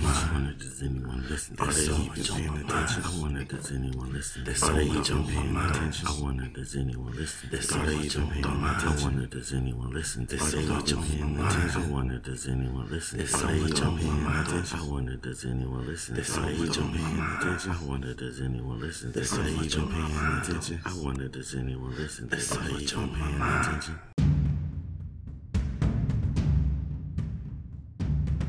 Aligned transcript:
I 0.00 0.30
wonder 0.32 0.52
does 0.54 0.82
anyone 0.82 1.24
listen? 1.28 1.56
Are 1.58 1.66
they 1.72 1.82
even 1.82 2.24
paying 2.24 2.64
attention? 2.64 3.02
I 3.04 3.20
wonder 3.20 3.44
does 3.44 3.70
anyone 3.72 4.12
listen? 4.12 4.42
Are 4.42 4.72
they 4.72 4.84
even 4.84 5.24
paying 5.26 5.56
attention? 5.56 6.08
I 6.08 6.20
wonder 6.22 6.46
does 6.48 6.76
anyone 6.76 7.12
listen? 7.12 7.50
Are 7.52 7.86
they 7.86 7.96
even 7.96 8.28
paying 8.28 8.44
attention? 8.44 8.88
I 8.88 9.04
wonder 9.04 9.26
does 9.26 9.52
anyone 9.52 9.92
listen? 9.92 10.22
Are 10.22 10.36
they 10.50 10.62
even 10.62 11.02
paying 11.02 11.36
attention? 11.38 11.82
I 11.82 11.86
wonder 11.92 12.18
does 12.18 12.48
anyone 12.48 12.90
listen? 12.90 13.20
Are 13.20 13.46
they 13.46 13.58
even 13.60 13.98
paying 13.98 14.26
attention? 14.26 14.78
I 14.80 14.84
wonder 14.88 15.16
does 15.16 15.44
anyone 15.44 15.86
listen? 15.86 16.16
Are 16.16 16.42
they 16.42 16.54
even 16.54 16.92
paying 16.92 17.20
attention? 17.20 17.70
I 17.72 17.84
wonder 17.84 18.14
does 18.14 18.40
anyone 18.40 18.80
listen? 18.80 19.08
Are 19.10 19.42
they 19.42 19.64
even 19.64 19.88
paying 19.88 20.38
attention? 20.40 20.80
I 20.84 20.94
wonder 20.96 21.28
does 21.28 21.54
anyone 21.54 21.96
listen? 21.96 22.24
Are 22.32 22.36
they 22.36 22.82
even 22.84 23.08
paying 23.10 23.40
attention? 23.42 23.98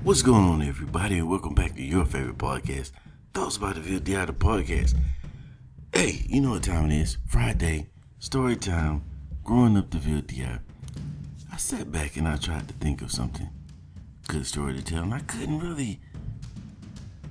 What's 0.04 0.22
going 0.22 0.44
on, 0.44 0.62
everybody, 0.62 1.20
and 1.20 1.30
welcome 1.30 1.54
back 1.54 1.76
to 1.76 1.82
your 1.82 2.04
favorite 2.04 2.38
podcast, 2.38 2.92
Thoughts 3.34 3.56
about 3.56 3.76
the 3.76 3.80
VLDI, 3.80 4.28
the 4.28 4.34
podcast. 4.34 4.96
Hey, 5.94 6.26
you 6.28 6.42
know 6.42 6.50
what 6.50 6.64
time 6.64 6.92
it 6.92 7.02
is? 7.02 7.18
Friday, 7.26 7.88
story 8.20 8.58
time, 8.58 9.06
growing 9.46 9.78
up 9.78 9.92
the 9.92 10.00
VLDI. 10.00 10.60
I 11.54 11.56
sat 11.56 11.90
back 11.90 12.18
and 12.18 12.28
I 12.28 12.36
tried 12.36 12.68
to 12.68 12.74
think 12.74 13.02
of 13.02 13.14
something 13.14 13.50
good 14.28 14.46
story 14.46 14.74
to 14.74 14.84
tell, 14.84 15.04
and 15.04 15.14
I 15.14 15.22
couldn't 15.22 15.60
really 15.60 16.02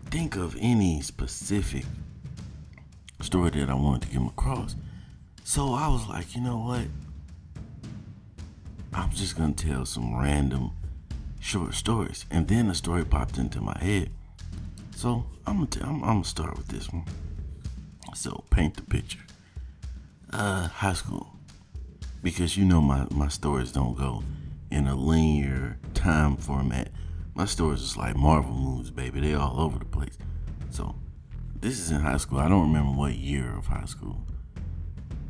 think 0.07 0.37
of 0.37 0.57
any 0.59 1.02
specific 1.02 1.85
story 3.21 3.51
that 3.51 3.69
I 3.69 3.75
wanted 3.75 4.09
to 4.09 4.15
come 4.15 4.29
across. 4.29 4.77
So 5.45 5.75
I 5.75 5.89
was 5.89 6.09
like, 6.09 6.35
you 6.35 6.41
know 6.41 6.57
what? 6.57 6.87
I'm 8.95 9.11
just 9.11 9.37
gonna 9.37 9.52
tell 9.52 9.85
some 9.85 10.16
random 10.19 10.71
short 11.42 11.74
stories. 11.74 12.24
And 12.30 12.46
then 12.48 12.70
a 12.70 12.74
story 12.74 13.05
popped 13.05 13.37
into 13.37 13.60
my 13.60 13.77
head. 13.78 14.10
So 14.95 15.27
I'm 15.46 15.56
gonna, 15.56 15.66
t- 15.66 15.80
I'm, 15.82 16.02
I'm 16.02 16.15
gonna 16.15 16.24
start 16.24 16.56
with 16.56 16.68
this 16.68 16.91
one. 16.91 17.05
So 18.15 18.45
paint 18.51 18.76
the 18.76 18.82
picture. 18.82 19.18
Uh, 20.32 20.68
high 20.68 20.93
school. 20.93 21.37
Because 22.23 22.57
you 22.57 22.65
know 22.65 22.80
my, 22.80 23.07
my 23.10 23.29
stories 23.29 23.73
don't 23.73 23.99
go 23.99 24.23
in 24.71 24.87
a 24.87 24.95
linear 24.95 25.79
time 25.93 26.37
format. 26.37 26.90
My 27.34 27.46
stories 27.46 27.82
is 27.82 27.96
like 27.96 28.16
Marvel 28.16 28.54
movies, 28.54 28.90
baby. 28.90 29.21
They 29.21 29.34
all 29.34 29.60
over 29.60 29.79
the 29.79 29.84
place. 29.84 30.16
So 30.71 30.95
this 31.60 31.79
is 31.80 31.90
in 31.90 32.01
high 32.01 32.18
school. 32.18 32.38
I 32.38 32.49
don't 32.49 32.68
remember 32.68 32.96
what 32.96 33.15
year 33.15 33.56
of 33.56 33.66
high 33.66 33.87
school. 33.87 34.18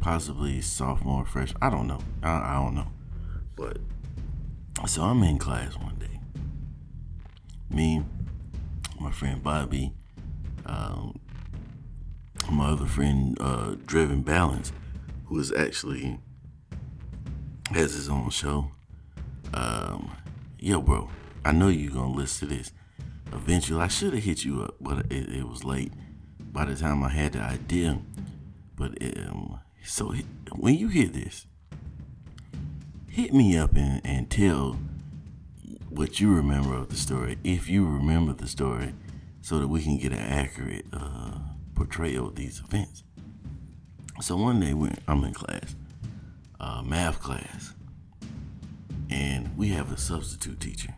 Possibly 0.00 0.60
sophomore, 0.60 1.24
freshman. 1.24 1.62
I 1.62 1.70
don't 1.70 1.86
know. 1.86 2.00
I, 2.22 2.30
I 2.30 2.62
don't 2.62 2.74
know. 2.74 2.88
But 3.56 3.78
so 4.86 5.02
I'm 5.02 5.22
in 5.22 5.38
class 5.38 5.76
one 5.76 5.96
day. 5.98 6.20
Me, 7.70 8.02
my 9.00 9.10
friend 9.10 9.42
Bobby, 9.42 9.92
um, 10.66 11.18
my 12.50 12.70
other 12.70 12.86
friend 12.86 13.36
uh, 13.40 13.76
Driven 13.86 14.22
Balance, 14.22 14.72
who 15.26 15.38
is 15.38 15.52
actually 15.52 16.18
has 17.70 17.94
his 17.94 18.08
own 18.08 18.30
show. 18.30 18.70
Um, 19.54 20.10
yo, 20.58 20.80
bro, 20.80 21.08
I 21.44 21.52
know 21.52 21.68
you're 21.68 21.92
gonna 21.92 22.12
listen 22.12 22.48
to 22.48 22.54
this. 22.56 22.72
Eventually, 23.32 23.80
I 23.80 23.88
should 23.88 24.12
have 24.12 24.22
hit 24.22 24.44
you 24.44 24.62
up, 24.62 24.74
but 24.80 25.06
it, 25.10 25.28
it, 25.30 25.48
was 25.48 25.64
late 25.64 25.92
by 26.38 26.66
the 26.66 26.76
time 26.76 27.02
I 27.02 27.08
had 27.08 27.32
the 27.32 27.40
idea. 27.40 27.98
But 28.76 28.98
um, 29.26 29.60
so 29.84 30.14
when 30.54 30.74
you 30.74 30.88
hear 30.88 31.08
this, 31.08 31.46
hit 33.12 33.34
me 33.34 33.58
up 33.58 33.76
and, 33.76 34.00
and 34.06 34.30
tell 34.30 34.78
what 35.90 36.18
you 36.18 36.34
remember 36.34 36.74
of 36.74 36.88
the 36.88 36.96
story, 36.96 37.36
if 37.44 37.68
you 37.68 37.84
remember 37.84 38.32
the 38.32 38.48
story, 38.48 38.94
so 39.42 39.58
that 39.58 39.68
we 39.68 39.82
can 39.82 39.98
get 39.98 40.12
an 40.12 40.18
accurate 40.18 40.86
uh, 40.94 41.32
portrayal 41.74 42.28
of 42.28 42.36
these 42.36 42.60
events. 42.60 43.02
So 44.22 44.36
one 44.36 44.60
day 44.60 44.72
when 44.72 44.96
I'm 45.06 45.24
in 45.24 45.34
class, 45.34 45.76
uh, 46.58 46.80
math 46.82 47.20
class, 47.20 47.74
and 49.10 49.54
we 49.58 49.68
have 49.68 49.92
a 49.92 49.98
substitute 49.98 50.58
teacher. 50.58 50.94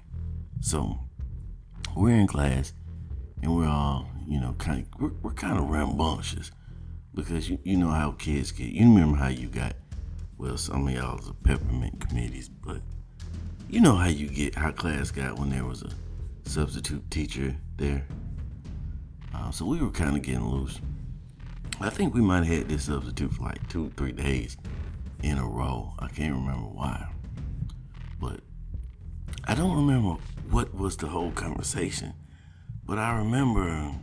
So 0.61 1.01
we're 1.97 2.15
in 2.15 2.29
class, 2.29 2.75
and 3.43 3.57
we're 3.57 3.67
all, 3.67 4.09
you 4.25 4.41
know, 4.41 4.55
kind 4.59 4.87
of 4.87 5.01
we're, 5.01 5.13
we're 5.21 5.33
kind 5.33 5.59
of 5.59 5.69
rambunctious 5.69 6.53
because 7.13 7.51
you 7.51 7.59
you 7.65 7.77
know 7.77 7.91
how 7.91 8.13
kids 8.13 8.53
get. 8.53 8.69
You 8.69 8.83
remember 8.83 9.19
how 9.19 9.29
you 9.29 9.49
got 9.49 9.75
well, 10.45 10.59
some 10.59 10.87
of 10.87 10.93
y'all 10.93 11.19
is 11.19 11.29
a 11.29 11.33
peppermint 11.33 12.07
committees, 12.07 12.51
but 12.51 12.83
you 13.71 13.81
know 13.81 13.95
how 13.95 14.09
you 14.09 14.29
get 14.29 14.55
how 14.55 14.71
class 14.71 15.11
got 15.11 15.39
when 15.39 15.49
there 15.49 15.65
was 15.65 15.81
a 15.83 15.91
substitute 16.47 17.11
teacher 17.11 17.57
there. 17.79 18.07
Uh, 19.35 19.51
so 19.51 19.65
we 19.65 19.79
were 19.79 19.91
kind 19.91 20.15
of 20.15 20.23
getting 20.23 20.47
loose. 20.47 20.83
I 21.81 21.89
think 21.89 22.13
we 22.13 22.21
might 22.21 22.45
have 22.45 22.59
had 22.59 22.69
this 22.69 22.85
substitute 22.85 23.33
for 23.33 23.45
like 23.45 23.67
two, 23.71 23.91
three 23.97 24.13
days 24.13 24.59
in 25.23 25.39
a 25.39 25.47
row. 25.47 25.95
I 25.99 26.09
can't 26.09 26.35
remember 26.35 26.69
why, 26.69 27.09
but 28.21 28.41
I 29.49 29.55
don't 29.55 29.75
remember 29.75 30.21
what 30.51 30.75
was 30.75 30.99
the 30.99 31.07
whole 31.07 31.31
conversation. 31.31 32.13
But 32.85 32.99
I 32.99 33.17
remember 33.17 33.95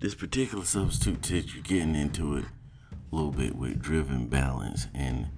this 0.00 0.16
particular 0.16 0.64
substitute 0.64 1.22
teacher 1.22 1.60
getting 1.62 1.94
into 1.94 2.36
it 2.36 2.46
a 3.12 3.14
little 3.14 3.30
bit 3.30 3.54
with 3.54 3.80
driven 3.80 4.26
balance 4.26 4.88
and 4.92 5.28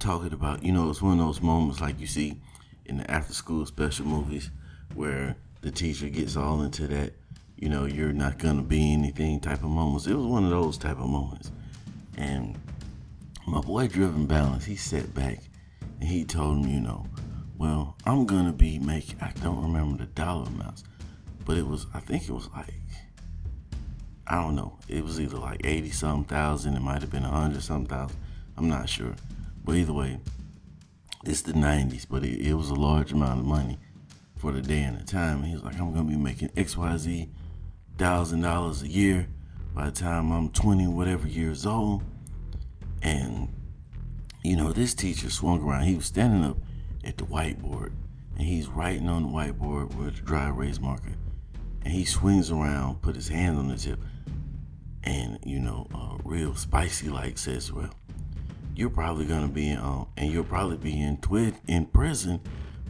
talking 0.00 0.32
about, 0.32 0.64
you 0.64 0.72
know, 0.72 0.90
it's 0.90 1.02
one 1.02 1.20
of 1.20 1.26
those 1.26 1.40
moments 1.40 1.80
like 1.80 2.00
you 2.00 2.06
see 2.06 2.40
in 2.86 2.98
the 2.98 3.10
after 3.10 3.32
school 3.32 3.64
special 3.66 4.06
movies 4.06 4.50
where 4.94 5.36
the 5.60 5.70
teacher 5.70 6.08
gets 6.08 6.36
all 6.36 6.62
into 6.62 6.88
that, 6.88 7.12
you 7.56 7.68
know, 7.68 7.84
you're 7.84 8.12
not 8.12 8.38
gonna 8.38 8.62
be 8.62 8.92
anything 8.92 9.38
type 9.38 9.62
of 9.62 9.70
moments. 9.70 10.06
It 10.06 10.14
was 10.14 10.26
one 10.26 10.44
of 10.44 10.50
those 10.50 10.78
type 10.78 10.98
of 10.98 11.08
moments. 11.08 11.52
And 12.16 12.58
my 13.46 13.60
boy 13.60 13.86
Driven 13.86 14.26
Balance, 14.26 14.64
he 14.64 14.74
sat 14.74 15.14
back 15.14 15.38
and 16.00 16.08
he 16.08 16.24
told 16.24 16.64
him, 16.64 16.70
you 16.70 16.80
know, 16.80 17.06
well, 17.58 17.96
I'm 18.06 18.24
gonna 18.24 18.52
be 18.52 18.78
making 18.78 19.20
I 19.20 19.32
don't 19.42 19.62
remember 19.62 19.98
the 19.98 20.06
dollar 20.06 20.46
amounts, 20.46 20.82
but 21.44 21.58
it 21.58 21.66
was 21.66 21.86
I 21.92 22.00
think 22.00 22.24
it 22.24 22.32
was 22.32 22.48
like 22.56 22.74
I 24.26 24.36
don't 24.36 24.54
know. 24.54 24.78
It 24.88 25.04
was 25.04 25.20
either 25.20 25.36
like 25.36 25.60
eighty 25.64 25.90
some 25.90 26.24
thousand, 26.24 26.74
it 26.74 26.80
might 26.80 27.02
have 27.02 27.10
been 27.10 27.24
a 27.24 27.30
hundred 27.30 27.62
some 27.62 27.84
thousand. 27.84 28.16
I'm 28.56 28.68
not 28.68 28.88
sure. 28.88 29.14
But 29.70 29.76
either 29.76 29.92
way, 29.92 30.18
it's 31.24 31.42
the 31.42 31.52
90s, 31.52 32.04
but 32.10 32.24
it, 32.24 32.44
it 32.44 32.54
was 32.54 32.70
a 32.70 32.74
large 32.74 33.12
amount 33.12 33.38
of 33.38 33.46
money 33.46 33.78
for 34.36 34.50
the 34.50 34.60
day 34.60 34.82
and 34.82 34.98
the 34.98 35.04
time. 35.04 35.36
And 35.36 35.46
he 35.46 35.52
was 35.52 35.62
like, 35.62 35.78
I'm 35.78 35.94
going 35.94 36.08
to 36.08 36.12
be 36.12 36.16
making 36.16 36.48
XYZ 36.48 37.28
thousand 37.96 38.40
dollars 38.40 38.82
a 38.82 38.88
year 38.88 39.28
by 39.72 39.84
the 39.84 39.92
time 39.92 40.32
I'm 40.32 40.48
20, 40.48 40.88
whatever 40.88 41.28
years 41.28 41.66
old. 41.66 42.02
And, 43.00 43.48
you 44.42 44.56
know, 44.56 44.72
this 44.72 44.92
teacher 44.92 45.30
swung 45.30 45.62
around. 45.62 45.84
He 45.84 45.94
was 45.94 46.06
standing 46.06 46.42
up 46.42 46.56
at 47.04 47.16
the 47.16 47.24
whiteboard 47.26 47.92
and 48.36 48.48
he's 48.48 48.66
writing 48.66 49.08
on 49.08 49.22
the 49.22 49.28
whiteboard 49.28 49.94
with 49.94 50.18
a 50.18 50.22
dry 50.22 50.48
erase 50.48 50.80
marker. 50.80 51.12
And 51.84 51.94
he 51.94 52.04
swings 52.04 52.50
around, 52.50 53.02
put 53.02 53.14
his 53.14 53.28
hand 53.28 53.56
on 53.56 53.68
the 53.68 53.76
tip, 53.76 54.00
and, 55.04 55.38
you 55.44 55.60
know, 55.60 55.86
uh, 55.94 56.16
real 56.24 56.56
spicy 56.56 57.08
like 57.08 57.38
says, 57.38 57.72
Well, 57.72 57.90
you're 58.74 58.90
probably 58.90 59.26
gonna 59.26 59.48
be 59.48 59.72
um, 59.72 60.08
and 60.16 60.30
you'll 60.30 60.44
probably 60.44 60.76
be 60.76 61.00
in 61.00 61.16
twit 61.18 61.54
in 61.66 61.86
prison 61.86 62.40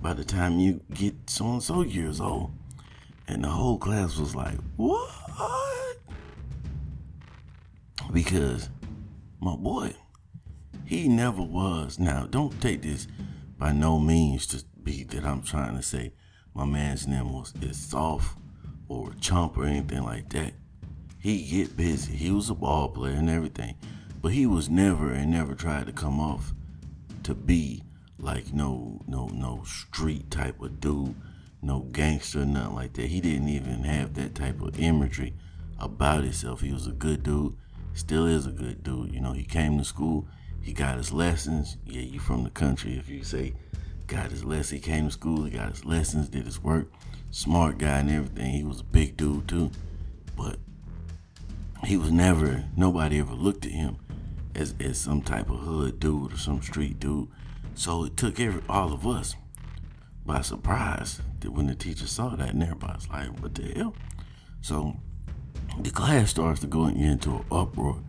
by 0.01 0.13
the 0.15 0.25
time 0.25 0.59
you 0.59 0.81
get 0.95 1.15
so 1.29 1.47
and 1.47 1.63
so 1.63 1.83
years 1.83 2.21
old. 2.21 2.53
And 3.29 3.45
the 3.45 3.49
whole 3.49 3.79
class 3.79 4.17
was 4.17 4.35
like, 4.35 4.59
what? 4.77 5.11
Because 8.13 8.69
my 9.41 9.55
boy, 9.55 9.95
he 10.85 11.09
never 11.09 11.43
was. 11.43 11.99
Now, 11.99 12.27
don't 12.27 12.61
take 12.61 12.83
this 12.83 13.07
by 13.57 13.73
no 13.73 14.01
means 14.01 14.47
to 14.49 14.65
be 14.83 15.05
that 15.05 15.25
I'm 15.25 15.43
trying 15.43 15.77
to 15.77 15.83
say 15.83 16.13
my 16.55 16.65
man's 16.65 17.07
name 17.07 17.33
was 17.33 17.55
is 17.61 17.77
soft 17.79 18.37
or 18.89 19.13
chump 19.21 19.57
or 19.57 19.67
anything 19.67 20.03
like 20.03 20.29
that. 20.31 20.53
He 21.21 21.47
get 21.47 21.77
busy. 21.77 22.17
He 22.17 22.31
was 22.33 22.51
a 22.51 22.55
ball 22.55 22.89
player 22.89 23.15
and 23.15 23.31
everything. 23.31 23.77
But 24.23 24.33
he 24.33 24.45
was 24.47 24.69
never 24.69 25.13
and 25.13 25.31
never 25.31 25.55
tried 25.55 25.87
to 25.87 25.93
come 25.93 26.21
off 26.21 26.53
to 27.23 27.35
be 27.35 27.83
like 28.19 28.53
no 28.53 29.01
no 29.07 29.29
no 29.29 29.63
street 29.65 30.31
type 30.31 30.61
of 30.61 30.79
dude, 30.79 31.15
no 31.63 31.81
gangster, 31.93 32.45
nothing 32.45 32.75
like 32.75 32.93
that. 32.95 33.07
He 33.07 33.21
didn't 33.21 33.49
even 33.49 33.85
have 33.85 34.15
that 34.15 34.35
type 34.35 34.61
of 34.61 34.79
imagery 34.79 35.33
about 35.79 36.25
himself. 36.25 36.61
He 36.61 36.73
was 36.73 36.87
a 36.87 36.93
good 36.93 37.23
dude, 37.23 37.57
still 37.95 38.27
is 38.27 38.47
a 38.47 38.51
good 38.51 38.83
dude. 38.83 39.15
You 39.15 39.21
know, 39.21 39.33
he 39.33 39.45
came 39.45 39.79
to 39.79 39.85
school, 39.85 40.29
he 40.61 40.75
got 40.75 40.99
his 40.99 41.13
lessons. 41.13 41.79
Yeah, 41.87 42.03
you 42.03 42.21
from 42.21 42.45
the 42.45 42.51
country 42.51 42.99
if 42.99 43.09
you 43.09 43.25
say 43.25 43.55
got 44.07 44.31
his 44.31 44.45
lessons. 44.45 44.71
He 44.71 44.81
came 44.81 45.07
to 45.07 45.13
school, 45.13 45.45
he 45.45 45.51
got 45.51 45.71
his 45.71 45.87
lessons, 45.87 46.29
did 46.29 46.45
his 46.45 46.63
work. 46.63 46.93
Smart 47.31 47.79
guy 47.79 48.01
and 48.01 48.11
everything. 48.11 48.53
He 48.53 48.65
was 48.65 48.81
a 48.81 48.85
big 48.85 49.17
dude 49.17 49.49
too. 49.49 49.71
But 50.37 50.59
he 51.85 51.97
was 51.97 52.11
never 52.11 52.65
nobody 52.77 53.19
ever 53.19 53.33
looked 53.33 53.65
at 53.65 53.73
him 53.73 53.97
as, 54.55 54.75
as 54.81 54.99
some 54.99 55.23
type 55.23 55.51
of 55.51 55.61
hood 55.61 56.01
dude 56.01 56.33
or 56.33 56.37
some 56.37 56.63
street 56.63 56.99
dude. 57.01 57.29
So 57.75 58.05
it 58.05 58.17
took 58.17 58.41
every 58.41 58.63
all 58.69 58.93
of 58.93 59.07
us. 59.07 59.37
by 60.27 60.43
surprise 60.43 61.21
that 61.41 61.51
when 61.51 61.67
the 61.67 61.75
teacher 61.75 62.07
saw 62.07 62.37
that, 62.37 62.51
and 62.51 62.63
everybody's 62.63 63.09
like, 63.09 63.29
"What 63.43 63.55
the 63.55 63.73
hell?" 63.75 63.95
So 64.61 64.97
the 65.81 65.91
class 65.91 66.31
starts 66.31 66.61
to 66.61 66.67
go 66.67 66.87
into 66.87 67.37
an 67.37 67.45
uproar. 67.51 68.03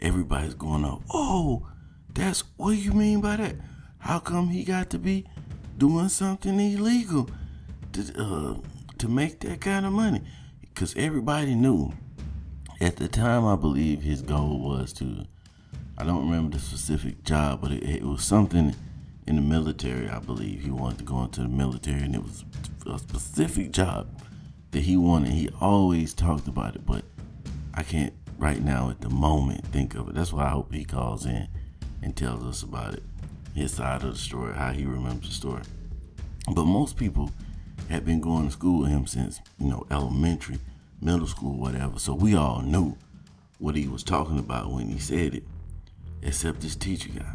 Everybody's 0.00 0.54
going 0.54 0.84
up. 0.84 1.02
Oh, 1.10 1.66
that's 2.12 2.44
what 2.56 2.72
you 2.76 2.92
mean 2.92 3.20
by 3.20 3.36
that? 3.36 3.56
How 3.98 4.18
come 4.18 4.48
he 4.48 4.64
got 4.64 4.90
to 4.90 4.98
be 4.98 5.24
doing 5.78 6.08
something 6.08 6.58
illegal 6.60 7.28
to 7.92 8.00
uh, 8.18 8.54
to 8.98 9.08
make 9.08 9.40
that 9.40 9.60
kind 9.60 9.86
of 9.86 9.92
money? 9.92 10.22
Because 10.60 10.94
everybody 10.96 11.54
knew 11.54 11.92
at 12.80 12.96
the 12.96 13.08
time. 13.08 13.46
I 13.46 13.56
believe 13.56 14.02
his 14.02 14.22
goal 14.22 14.60
was 14.60 14.92
to. 14.94 15.26
I 15.98 16.04
don't 16.04 16.28
remember 16.28 16.56
the 16.56 16.62
specific 16.62 17.24
job, 17.24 17.62
but 17.62 17.72
it, 17.72 17.82
it 17.82 18.02
was 18.02 18.22
something 18.22 18.74
in 19.26 19.36
the 19.36 19.42
military. 19.42 20.08
I 20.08 20.18
believe 20.18 20.62
he 20.62 20.70
wanted 20.70 20.98
to 20.98 21.04
go 21.04 21.22
into 21.22 21.40
the 21.40 21.48
military, 21.48 22.02
and 22.02 22.14
it 22.14 22.22
was 22.22 22.44
a 22.86 22.98
specific 22.98 23.72
job 23.72 24.06
that 24.72 24.82
he 24.82 24.96
wanted. 24.96 25.32
He 25.32 25.48
always 25.60 26.12
talked 26.12 26.48
about 26.48 26.76
it, 26.76 26.84
but 26.84 27.04
I 27.72 27.82
can't 27.82 28.12
right 28.38 28.62
now 28.62 28.90
at 28.90 29.00
the 29.00 29.08
moment 29.08 29.66
think 29.68 29.94
of 29.94 30.08
it. 30.08 30.14
That's 30.14 30.32
why 30.32 30.44
I 30.44 30.50
hope 30.50 30.72
he 30.72 30.84
calls 30.84 31.24
in 31.24 31.48
and 32.02 32.14
tells 32.14 32.44
us 32.44 32.62
about 32.62 32.94
it, 32.94 33.02
his 33.54 33.72
side 33.72 34.02
of 34.02 34.12
the 34.12 34.18
story, 34.18 34.54
how 34.54 34.72
he 34.72 34.84
remembers 34.84 35.28
the 35.28 35.34
story. 35.34 35.62
But 36.54 36.66
most 36.66 36.96
people 36.96 37.30
had 37.88 38.04
been 38.04 38.20
going 38.20 38.46
to 38.46 38.52
school 38.52 38.82
with 38.82 38.90
him 38.90 39.06
since, 39.06 39.40
you 39.58 39.66
know, 39.66 39.86
elementary, 39.90 40.58
middle 41.00 41.26
school, 41.26 41.56
whatever. 41.56 41.98
So 41.98 42.14
we 42.14 42.34
all 42.34 42.60
knew 42.60 42.96
what 43.58 43.76
he 43.76 43.88
was 43.88 44.02
talking 44.02 44.38
about 44.38 44.70
when 44.70 44.88
he 44.88 44.98
said 44.98 45.34
it, 45.34 45.44
except 46.22 46.60
this 46.60 46.76
teacher 46.76 47.10
guy. 47.10 47.34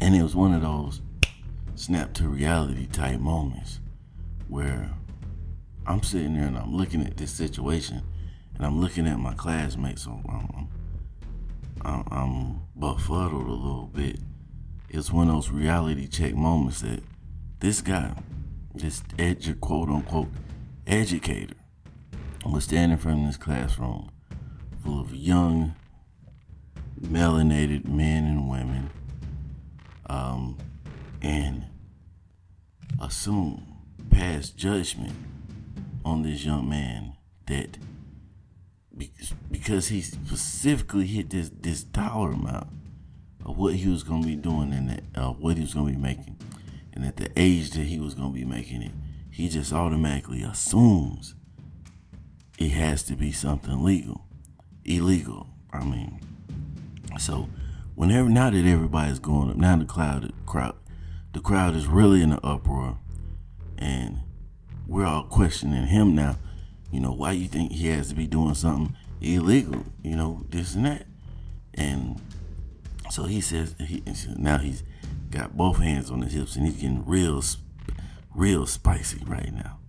And 0.00 0.14
it 0.14 0.22
was 0.22 0.36
one 0.36 0.54
of 0.54 0.62
those 0.62 1.00
snap 1.74 2.12
to 2.14 2.28
reality 2.28 2.86
type 2.86 3.20
moments 3.20 3.80
where 4.48 4.90
I'm 5.86 6.02
sitting 6.02 6.34
there 6.34 6.46
and 6.46 6.56
I'm 6.56 6.74
looking 6.74 7.02
at 7.04 7.16
this 7.16 7.30
situation 7.32 8.02
and 8.56 8.66
I'm 8.66 8.80
looking 8.80 9.06
at 9.06 9.18
my 9.18 9.34
classmates. 9.34 10.04
So 10.04 10.20
I'm, 10.28 10.68
I'm, 11.82 12.04
I'm 12.10 12.60
befuddled 12.78 13.46
a 13.46 13.50
little 13.50 13.90
bit. 13.92 14.20
It's 14.88 15.10
one 15.10 15.28
of 15.28 15.34
those 15.34 15.50
reality 15.50 16.06
check 16.06 16.34
moments 16.34 16.80
that 16.82 17.02
this 17.60 17.80
guy, 17.80 18.14
this 18.74 19.00
edu- 19.18 19.60
quote 19.60 19.88
unquote 19.88 20.28
educator, 20.86 21.54
was 22.46 22.64
standing 22.64 22.98
from 22.98 23.26
this 23.26 23.36
classroom 23.36 24.10
full 24.82 25.00
of 25.00 25.14
young, 25.14 25.74
melanated 27.00 27.86
men 27.88 28.24
and 28.24 28.48
women, 28.48 28.90
um, 30.06 30.58
and 31.22 31.66
assume, 33.00 33.66
pass 34.10 34.50
judgment 34.50 35.14
on 36.04 36.22
this 36.22 36.44
young 36.44 36.68
man 36.68 37.14
that 37.46 37.78
because 39.50 39.88
he 39.88 40.00
specifically 40.00 41.06
hit 41.06 41.30
this 41.30 41.50
this 41.60 41.82
dollar 41.82 42.32
amount 42.32 42.68
of 43.44 43.58
what 43.58 43.74
he 43.74 43.88
was 43.88 44.02
going 44.02 44.22
to 44.22 44.28
be 44.28 44.36
doing 44.36 44.72
and 44.72 45.02
uh, 45.16 45.30
what 45.30 45.56
he 45.56 45.62
was 45.62 45.74
going 45.74 45.86
to 45.86 45.92
be 45.92 46.00
making, 46.00 46.36
and 46.92 47.04
at 47.04 47.16
the 47.16 47.30
age 47.36 47.70
that 47.70 47.84
he 47.84 47.98
was 47.98 48.14
going 48.14 48.32
to 48.32 48.38
be 48.38 48.44
making 48.44 48.82
it, 48.82 48.92
he 49.30 49.48
just 49.48 49.72
automatically 49.72 50.42
assumes 50.42 51.34
it 52.58 52.70
has 52.70 53.02
to 53.02 53.16
be 53.16 53.32
something 53.32 53.82
legal, 53.82 54.24
illegal. 54.84 55.48
I 55.72 55.82
mean, 55.84 56.20
so 57.20 57.48
whenever 57.94 58.28
now 58.28 58.50
that 58.50 58.66
everybody's 58.66 59.18
going 59.18 59.50
up, 59.50 59.56
now 59.56 59.76
the 59.76 59.84
crowd, 59.84 60.32
the 61.32 61.40
crowd, 61.40 61.76
is 61.76 61.86
really 61.86 62.22
in 62.22 62.32
an 62.32 62.40
uproar, 62.42 62.98
and 63.78 64.20
we're 64.86 65.06
all 65.06 65.24
questioning 65.24 65.86
him 65.86 66.14
now 66.14 66.36
you 66.94 67.00
know, 67.00 67.10
why 67.10 67.32
you 67.32 67.48
think 67.48 67.72
he 67.72 67.88
has 67.88 68.10
to 68.10 68.14
be 68.14 68.28
doing 68.28 68.54
something 68.54 68.96
illegal? 69.20 69.84
You 70.04 70.14
know, 70.14 70.46
this 70.48 70.76
and 70.76 70.86
that. 70.86 71.08
And 71.74 72.20
so 73.10 73.24
he 73.24 73.40
says, 73.40 73.74
he, 73.80 74.00
now 74.36 74.58
he's 74.58 74.84
got 75.28 75.56
both 75.56 75.78
hands 75.78 76.08
on 76.12 76.22
his 76.22 76.34
hips 76.34 76.54
and 76.54 76.64
he's 76.64 76.76
getting 76.76 77.04
real, 77.04 77.42
real 78.32 78.64
spicy 78.68 79.24
right 79.26 79.52
now. 79.52 79.80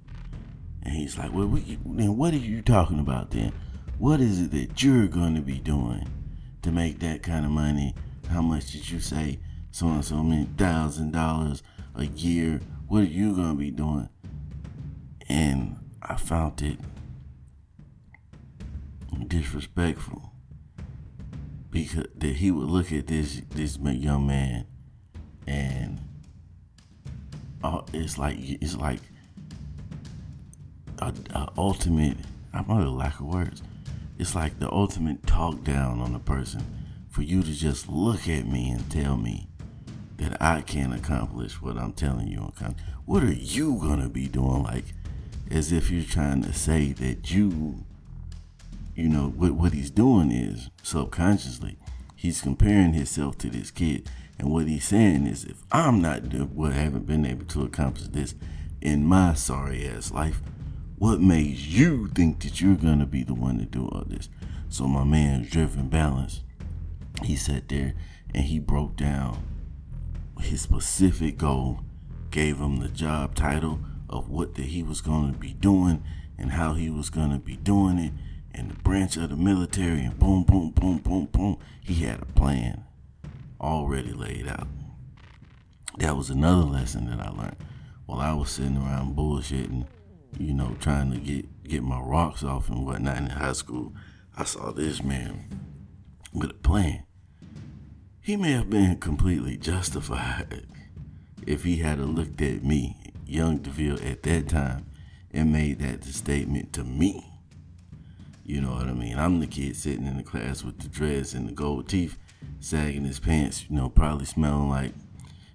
And 0.81 0.95
he's 0.95 1.15
like, 1.15 1.31
well, 1.31 1.45
then 1.45 2.17
what 2.17 2.33
are 2.33 2.37
you 2.37 2.63
talking 2.63 2.99
about 2.99 3.29
then? 3.29 3.53
What 3.99 4.19
is 4.19 4.41
it 4.41 4.51
that 4.53 4.81
you're 4.81 5.05
going 5.05 5.35
to 5.35 5.41
be 5.41 5.59
doing 5.59 6.07
to 6.65 6.71
make 6.71 6.97
that 6.97 7.21
kind 7.21 7.45
of 7.45 7.51
money? 7.51 7.93
How 8.27 8.41
much 8.41 8.71
did 8.71 8.89
you 8.89 8.99
say? 8.99 9.37
So 9.69 9.85
and 9.87 10.03
so 10.03 10.23
many 10.23 10.45
thousand 10.57 11.11
dollars 11.11 11.61
a 11.93 12.05
year. 12.05 12.59
What 12.87 13.01
are 13.01 13.03
you 13.03 13.35
to 13.35 13.53
be 13.53 13.69
doing? 13.69 14.09
And 15.29 15.77
I 16.01 16.15
found 16.15 16.63
it 16.63 16.79
disrespectful 19.27 20.31
because 21.69 22.07
that 22.15 22.37
he 22.37 22.49
would 22.49 22.67
look 22.67 22.91
at 22.91 23.05
this 23.05 23.41
this 23.51 23.77
young 23.77 24.25
man 24.25 24.65
and 25.45 25.99
uh, 27.63 27.81
it's 27.93 28.17
like 28.17 28.37
it's 28.39 28.75
like 28.75 29.01
a, 30.97 31.13
a 31.35 31.47
ultimate 31.57 32.17
I'm 32.53 32.69
a 32.69 32.89
lack 32.89 33.19
of 33.19 33.27
words 33.27 33.61
it's 34.17 34.35
like 34.35 34.59
the 34.59 34.71
ultimate 34.71 35.25
talk 35.27 35.63
down 35.63 35.99
on 35.99 36.15
a 36.15 36.19
person 36.19 36.63
for 37.09 37.21
you 37.21 37.41
to 37.43 37.53
just 37.53 37.89
look 37.89 38.27
at 38.27 38.47
me 38.47 38.69
and 38.69 38.89
tell 38.89 39.17
me 39.17 39.47
that 40.17 40.41
I 40.41 40.61
can't 40.61 40.93
accomplish 40.93 41.61
what 41.61 41.77
I'm 41.77 41.93
telling 41.93 42.27
you. 42.27 42.51
What 43.05 43.23
are 43.23 43.33
you 43.33 43.77
gonna 43.81 44.09
be 44.09 44.27
doing? 44.27 44.63
Like, 44.63 44.85
as 45.51 45.71
if 45.71 45.91
you're 45.91 46.03
trying 46.03 46.43
to 46.43 46.53
say 46.53 46.93
that 46.93 47.31
you 47.31 47.85
you 48.95 49.09
know, 49.09 49.27
what, 49.35 49.51
what 49.53 49.73
he's 49.73 49.91
doing 49.91 50.31
is 50.31 50.69
subconsciously, 50.81 51.77
he's 52.15 52.41
comparing 52.41 52.93
himself 52.93 53.37
to 53.39 53.49
this 53.49 53.69
kid. 53.69 54.09
And 54.39 54.49
what 54.51 54.67
he's 54.67 54.85
saying 54.85 55.27
is, 55.27 55.43
if 55.43 55.63
I'm 55.71 56.01
not, 56.01 56.21
what 56.33 56.73
haven't 56.73 57.05
been 57.05 57.25
able 57.25 57.45
to 57.47 57.63
accomplish 57.63 58.07
this 58.07 58.35
in 58.81 59.05
my 59.05 59.33
sorry 59.33 59.87
ass 59.87 60.11
life, 60.11 60.41
what 60.97 61.19
made 61.19 61.57
you 61.57 62.07
think 62.07 62.41
that 62.41 62.61
you're 62.61 62.75
gonna 62.75 63.05
be 63.05 63.23
the 63.23 63.33
one 63.33 63.57
to 63.59 63.65
do 63.65 63.87
all 63.87 64.03
this? 64.05 64.29
So 64.69 64.87
my 64.87 65.03
man, 65.03 65.43
Driven 65.43 65.89
Balance, 65.89 66.43
he 67.23 67.35
sat 67.35 67.69
there 67.69 67.93
and 68.33 68.45
he 68.45 68.59
broke 68.59 68.95
down 68.95 69.43
his 70.39 70.61
specific 70.61 71.37
goal, 71.37 71.81
gave 72.31 72.57
him 72.57 72.79
the 72.79 72.89
job 72.89 73.35
title 73.35 73.79
of 74.09 74.29
what 74.29 74.55
that 74.55 74.65
he 74.65 74.83
was 74.83 75.01
gonna 75.01 75.33
be 75.33 75.53
doing 75.53 76.03
and 76.37 76.51
how 76.51 76.73
he 76.73 76.89
was 76.89 77.09
gonna 77.09 77.39
be 77.39 77.55
doing 77.55 77.97
it 77.97 78.11
and 78.53 78.71
the 78.71 78.75
branch 78.75 79.17
of 79.17 79.29
the 79.29 79.35
military, 79.35 80.01
and 80.01 80.17
boom, 80.17 80.43
boom, 80.43 80.71
boom, 80.71 80.97
boom, 80.99 81.25
boom. 81.25 81.57
He 81.81 81.95
had 82.05 82.21
a 82.21 82.25
plan 82.25 82.85
already 83.59 84.13
laid 84.13 84.47
out. 84.47 84.67
That 85.97 86.15
was 86.15 86.29
another 86.29 86.63
lesson 86.63 87.07
that 87.07 87.19
I 87.19 87.29
learned 87.31 87.57
while 88.05 88.21
I 88.21 88.33
was 88.33 88.49
sitting 88.49 88.77
around 88.77 89.15
bullshitting, 89.15 89.87
you 90.37 90.53
know, 90.53 90.75
trying 90.79 91.11
to 91.11 91.17
get 91.17 91.45
get 91.63 91.83
my 91.83 91.99
rocks 91.99 92.43
off 92.43 92.69
and 92.69 92.85
whatnot 92.85 93.17
in 93.17 93.29
high 93.29 93.53
school. 93.53 93.93
I 94.37 94.43
saw 94.43 94.71
this 94.71 95.03
man 95.03 95.45
with 96.33 96.51
a 96.51 96.55
plan. 96.55 97.05
He 98.21 98.35
may 98.35 98.51
have 98.51 98.69
been 98.69 98.97
completely 98.97 99.57
justified 99.57 100.65
if 101.45 101.63
he 101.63 101.77
had 101.77 101.99
looked 101.99 102.41
at 102.41 102.63
me, 102.63 102.97
young 103.25 103.59
DeVille, 103.59 104.03
at 104.03 104.23
that 104.23 104.49
time 104.49 104.85
and 105.31 105.51
made 105.51 105.79
that 105.79 106.03
statement 106.03 106.73
to 106.73 106.83
me. 106.83 107.31
You 108.43 108.61
know 108.61 108.73
what 108.73 108.87
I 108.87 108.93
mean? 108.93 109.17
I'm 109.17 109.39
the 109.39 109.47
kid 109.47 109.75
sitting 109.75 110.05
in 110.05 110.17
the 110.17 110.23
class 110.23 110.63
with 110.63 110.79
the 110.79 110.87
dreads 110.87 111.33
and 111.33 111.47
the 111.47 111.51
gold 111.51 111.89
teeth, 111.89 112.17
sagging 112.59 113.03
his 113.03 113.19
pants, 113.19 113.65
you 113.69 113.75
know, 113.75 113.89
probably 113.89 114.25
smelling 114.25 114.69
like, 114.69 114.93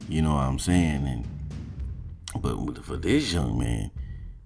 you 0.08 0.22
know 0.22 0.34
what 0.34 0.44
I'm 0.44 0.58
saying? 0.58 1.06
And 1.06 2.42
but 2.42 2.84
for 2.84 2.96
this 2.96 3.32
young 3.32 3.58
man, 3.58 3.90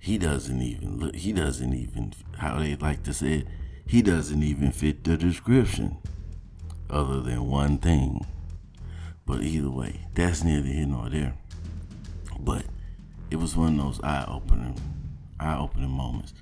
he 0.04 0.18
doesn't 0.18 0.60
even 0.60 0.98
look. 0.98 1.16
He 1.16 1.32
doesn't 1.32 1.72
even 1.72 2.12
how 2.36 2.58
they 2.58 2.76
like 2.76 3.04
to 3.04 3.14
say 3.14 3.38
it. 3.38 3.46
He 3.86 4.02
doesn't 4.02 4.42
even 4.42 4.70
fit 4.70 5.02
the 5.02 5.16
description, 5.16 5.96
other 6.90 7.22
than 7.22 7.48
one 7.48 7.78
thing. 7.78 8.26
But 9.24 9.40
either 9.40 9.70
way, 9.70 10.02
that's 10.12 10.44
neither 10.44 10.68
here 10.68 10.86
nor 10.86 11.08
there. 11.08 11.38
But 12.38 12.66
it 13.30 13.36
was 13.36 13.56
one 13.56 13.80
of 13.80 13.84
those 13.86 14.00
eye-opening, 14.02 14.78
eye-opening 15.40 15.88
moments 15.88 16.34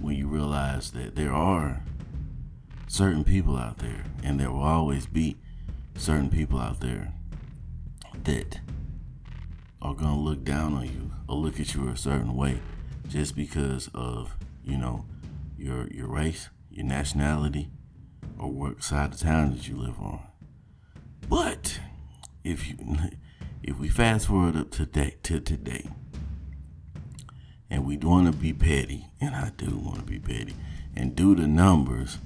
when 0.00 0.16
you 0.16 0.26
realize 0.26 0.92
that 0.92 1.14
there 1.14 1.34
are 1.34 1.82
certain 2.86 3.22
people 3.22 3.58
out 3.58 3.80
there, 3.80 4.04
and 4.22 4.40
there 4.40 4.50
will 4.50 4.62
always 4.62 5.04
be 5.04 5.36
certain 5.94 6.30
people 6.30 6.58
out 6.58 6.80
there 6.80 7.12
that 8.22 8.60
are 9.82 9.92
gonna 9.92 10.18
look 10.18 10.42
down 10.42 10.72
on 10.72 10.86
you 10.86 11.10
or 11.28 11.36
look 11.36 11.60
at 11.60 11.74
you 11.74 11.86
a 11.88 11.96
certain 11.98 12.34
way 12.34 12.62
just 13.08 13.36
because 13.36 13.88
of 13.94 14.36
you 14.62 14.76
know 14.76 15.04
your 15.56 15.86
your 15.88 16.08
race, 16.08 16.48
your 16.70 16.84
nationality, 16.84 17.70
or 18.38 18.50
what 18.50 18.82
side 18.82 19.12
of 19.12 19.20
town 19.20 19.52
that 19.52 19.68
you 19.68 19.76
live 19.76 19.98
on. 20.00 20.20
But 21.28 21.80
if 22.42 22.68
you 22.68 22.76
if 23.62 23.78
we 23.78 23.88
fast 23.88 24.26
forward 24.26 24.56
up 24.56 24.70
to 24.72 24.86
today 24.86 25.16
to 25.24 25.40
today, 25.40 25.88
and 27.70 27.84
we 27.84 27.96
want 27.96 28.26
to 28.26 28.32
be 28.32 28.52
petty, 28.52 29.06
and 29.20 29.34
I 29.34 29.50
do 29.56 29.76
want 29.76 29.98
to 29.98 30.04
be 30.04 30.18
petty, 30.18 30.54
and 30.94 31.16
do 31.16 31.34
the 31.34 31.46
numbers 31.46 32.18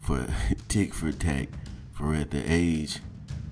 for 0.00 0.26
tick 0.68 0.94
for 0.94 1.12
tack 1.12 1.48
for 1.92 2.14
at 2.14 2.30
the 2.30 2.42
age 2.46 2.98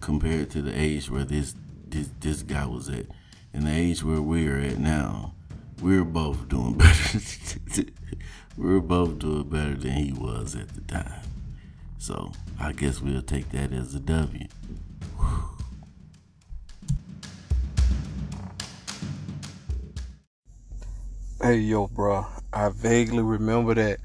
compared 0.00 0.50
to 0.50 0.60
the 0.62 0.78
age 0.78 1.10
where 1.10 1.24
this 1.24 1.54
this 1.86 2.10
this 2.20 2.42
guy 2.42 2.66
was 2.66 2.88
at, 2.88 3.06
and 3.52 3.66
the 3.66 3.72
age 3.72 4.02
where 4.02 4.20
we're 4.20 4.58
at 4.58 4.78
now, 4.78 5.34
we're 5.82 6.04
both 6.04 6.48
doing 6.48 6.74
better. 6.78 7.18
we're 8.56 8.80
both 8.80 9.18
doing 9.18 9.48
better 9.48 9.74
than 9.74 9.92
he 9.92 10.12
was 10.12 10.54
at 10.54 10.68
the 10.70 10.80
time. 10.82 11.20
So 11.98 12.32
I 12.58 12.72
guess 12.72 13.00
we'll 13.00 13.22
take 13.22 13.50
that 13.50 13.72
as 13.72 13.94
a 13.94 14.00
W. 14.00 14.46
Hey 21.42 21.56
yo, 21.56 21.88
bro. 21.88 22.26
I 22.52 22.68
vaguely 22.68 23.22
remember 23.22 23.74
that. 23.74 23.98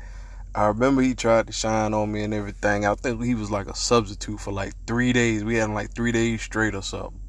I 0.55 0.67
remember 0.67 1.03
he 1.03 1.13
tried 1.13 1.45
to 1.45 1.53
shine 1.53 1.93
on 1.93 2.11
me 2.11 2.23
and 2.23 2.33
everything. 2.33 2.87
I 2.87 2.95
think 2.95 3.23
he 3.23 3.35
was 3.35 3.51
like 3.51 3.67
a 3.67 3.75
substitute 3.75 4.39
for 4.39 4.51
like 4.51 4.73
three 4.87 5.13
days. 5.13 5.43
We 5.43 5.57
had 5.57 5.69
like 5.69 5.93
three 5.93 6.11
days 6.11 6.41
straight 6.41 6.73
or 6.73 6.81
something. 6.81 7.19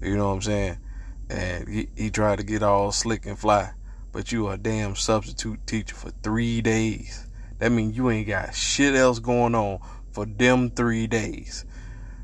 You 0.00 0.16
know 0.16 0.28
what 0.28 0.34
I'm 0.34 0.42
saying? 0.42 0.78
And 1.30 1.68
he, 1.68 1.88
he 1.96 2.10
tried 2.10 2.38
to 2.38 2.44
get 2.44 2.62
all 2.62 2.92
slick 2.92 3.26
and 3.26 3.38
fly. 3.38 3.72
But 4.12 4.32
you 4.32 4.48
a 4.48 4.56
damn 4.56 4.96
substitute 4.96 5.66
teacher 5.66 5.94
for 5.94 6.10
three 6.22 6.62
days. 6.62 7.26
That 7.58 7.72
means 7.72 7.96
you 7.96 8.10
ain't 8.10 8.28
got 8.28 8.54
shit 8.54 8.94
else 8.94 9.18
going 9.18 9.54
on 9.54 9.80
for 10.10 10.24
them 10.24 10.70
three 10.70 11.06
days. 11.06 11.64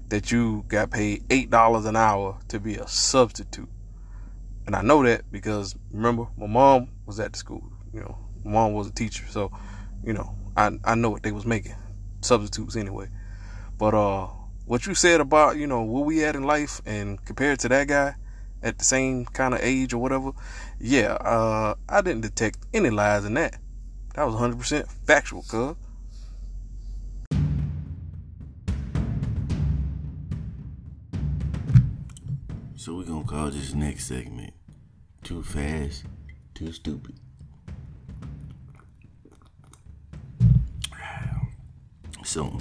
That 0.08 0.30
you 0.30 0.64
got 0.68 0.90
paid 0.90 1.24
eight 1.30 1.50
dollars 1.50 1.84
an 1.86 1.96
hour 1.96 2.38
to 2.48 2.60
be 2.60 2.76
a 2.76 2.86
substitute. 2.86 3.68
And 4.66 4.74
I 4.74 4.82
know 4.82 5.02
that 5.02 5.30
because 5.30 5.74
remember 5.90 6.26
my 6.36 6.46
mom 6.46 6.88
was 7.04 7.20
at 7.20 7.32
the 7.32 7.38
school. 7.38 7.64
You 7.92 8.00
know, 8.00 8.18
my 8.44 8.52
mom 8.52 8.72
was 8.74 8.86
a 8.86 8.92
teacher, 8.92 9.24
so 9.28 9.50
you 10.04 10.12
know, 10.12 10.34
I 10.56 10.78
I 10.84 10.94
know 10.94 11.10
what 11.10 11.22
they 11.22 11.32
was 11.32 11.46
making. 11.46 11.74
Substitutes 12.20 12.76
anyway. 12.76 13.08
But 13.76 13.94
uh 13.94 14.28
what 14.66 14.86
you 14.86 14.94
said 14.94 15.20
about, 15.20 15.56
you 15.56 15.66
know, 15.66 15.82
where 15.82 16.04
we 16.04 16.24
at 16.24 16.36
in 16.36 16.44
life 16.44 16.80
and 16.86 17.22
compared 17.24 17.58
to 17.60 17.68
that 17.68 17.88
guy 17.88 18.14
at 18.64 18.78
the 18.78 18.84
same 18.84 19.26
kind 19.26 19.54
of 19.54 19.60
age 19.60 19.92
or 19.92 19.98
whatever, 19.98 20.32
yeah, 20.80 21.12
uh 21.12 21.74
I 21.88 22.00
didn't 22.00 22.22
detect 22.22 22.58
any 22.74 22.90
lies 22.90 23.24
in 23.24 23.34
that. 23.34 23.58
That 24.14 24.24
was 24.24 24.34
100% 24.34 24.88
factual, 25.06 25.42
cuz. 25.42 25.76
So 32.76 32.96
we're 32.96 33.04
gonna 33.04 33.24
call 33.24 33.50
this 33.50 33.74
next 33.74 34.06
segment 34.06 34.52
Too 35.22 35.42
Fast, 35.42 36.04
Too 36.54 36.72
Stupid. 36.72 37.18
So, 42.24 42.58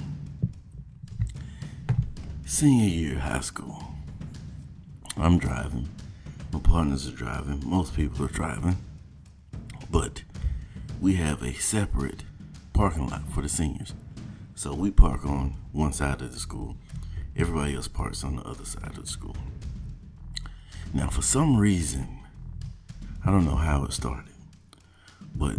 senior 2.44 2.86
year 2.86 3.18
high 3.18 3.40
school. 3.40 3.82
I'm 5.16 5.38
driving. 5.38 5.88
My 6.54 6.60
partners 6.60 7.08
are 7.08 7.10
driving. 7.10 7.60
Most 7.68 7.96
people 7.96 8.24
are 8.24 8.28
driving. 8.28 8.76
But 9.90 10.22
we 11.00 11.14
have 11.14 11.42
a 11.42 11.52
separate 11.54 12.22
parking 12.72 13.08
lot 13.08 13.28
for 13.30 13.42
the 13.42 13.48
seniors. 13.48 13.92
So 14.54 14.72
we 14.72 14.92
park 14.92 15.26
on 15.26 15.56
one 15.72 15.92
side 15.92 16.22
of 16.22 16.32
the 16.32 16.38
school. 16.38 16.76
Everybody 17.36 17.74
else 17.74 17.88
parks 17.88 18.22
on 18.22 18.36
the 18.36 18.42
other 18.42 18.64
side 18.64 18.86
of 18.86 19.00
the 19.00 19.06
school. 19.08 19.36
Now, 20.92 21.08
for 21.08 21.22
some 21.22 21.56
reason, 21.56 22.20
I 23.24 23.32
don't 23.32 23.44
know 23.44 23.56
how 23.56 23.82
it 23.82 23.92
started, 23.92 24.32
but 25.34 25.56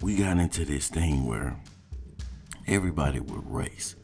we 0.00 0.14
got 0.14 0.38
into 0.38 0.64
this 0.64 0.86
thing 0.86 1.26
where 1.26 1.56
everybody 2.68 3.18
would 3.18 3.50
race 3.52 3.96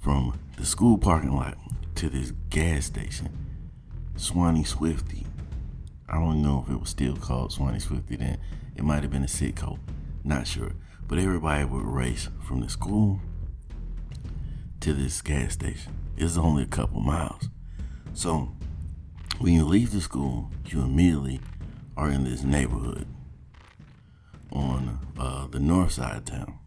from 0.00 0.36
the 0.56 0.66
school 0.66 0.98
parking 0.98 1.36
lot 1.36 1.56
to 1.94 2.08
this 2.08 2.32
gas 2.50 2.86
station, 2.86 3.47
Suwannee 4.18 4.64
Swifty. 4.64 5.24
I 6.08 6.14
don't 6.14 6.42
know 6.42 6.64
if 6.66 6.74
it 6.74 6.80
was 6.80 6.90
still 6.90 7.16
called 7.16 7.52
Suwannee 7.52 7.78
Swifty 7.78 8.16
then. 8.16 8.38
It 8.74 8.82
might 8.82 9.02
have 9.02 9.12
been 9.12 9.22
a 9.22 9.26
Citgo, 9.26 9.78
not 10.24 10.48
sure. 10.48 10.72
But 11.06 11.18
everybody 11.18 11.64
would 11.64 11.84
race 11.84 12.28
from 12.42 12.60
the 12.60 12.68
school 12.68 13.20
to 14.80 14.92
this 14.92 15.22
gas 15.22 15.52
station. 15.52 15.92
It's 16.16 16.36
only 16.36 16.64
a 16.64 16.66
couple 16.66 17.00
miles. 17.00 17.48
So 18.12 18.50
when 19.38 19.54
you 19.54 19.64
leave 19.64 19.92
the 19.92 20.00
school, 20.00 20.50
you 20.66 20.82
immediately 20.82 21.40
are 21.96 22.10
in 22.10 22.24
this 22.24 22.42
neighborhood 22.42 23.06
on 24.50 24.98
uh, 25.16 25.46
the 25.46 25.60
north 25.60 25.92
side 25.92 26.16
of 26.16 26.24
town. 26.24 26.58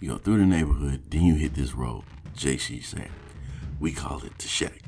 You 0.00 0.10
go 0.10 0.18
through 0.18 0.38
the 0.38 0.46
neighborhood, 0.46 1.04
then 1.10 1.22
you 1.22 1.34
hit 1.34 1.54
this 1.54 1.74
road, 1.74 2.02
JC 2.36 2.82
Shack. 2.82 3.10
We 3.78 3.92
call 3.92 4.24
it 4.24 4.36
the 4.38 4.48
Shack. 4.48 4.80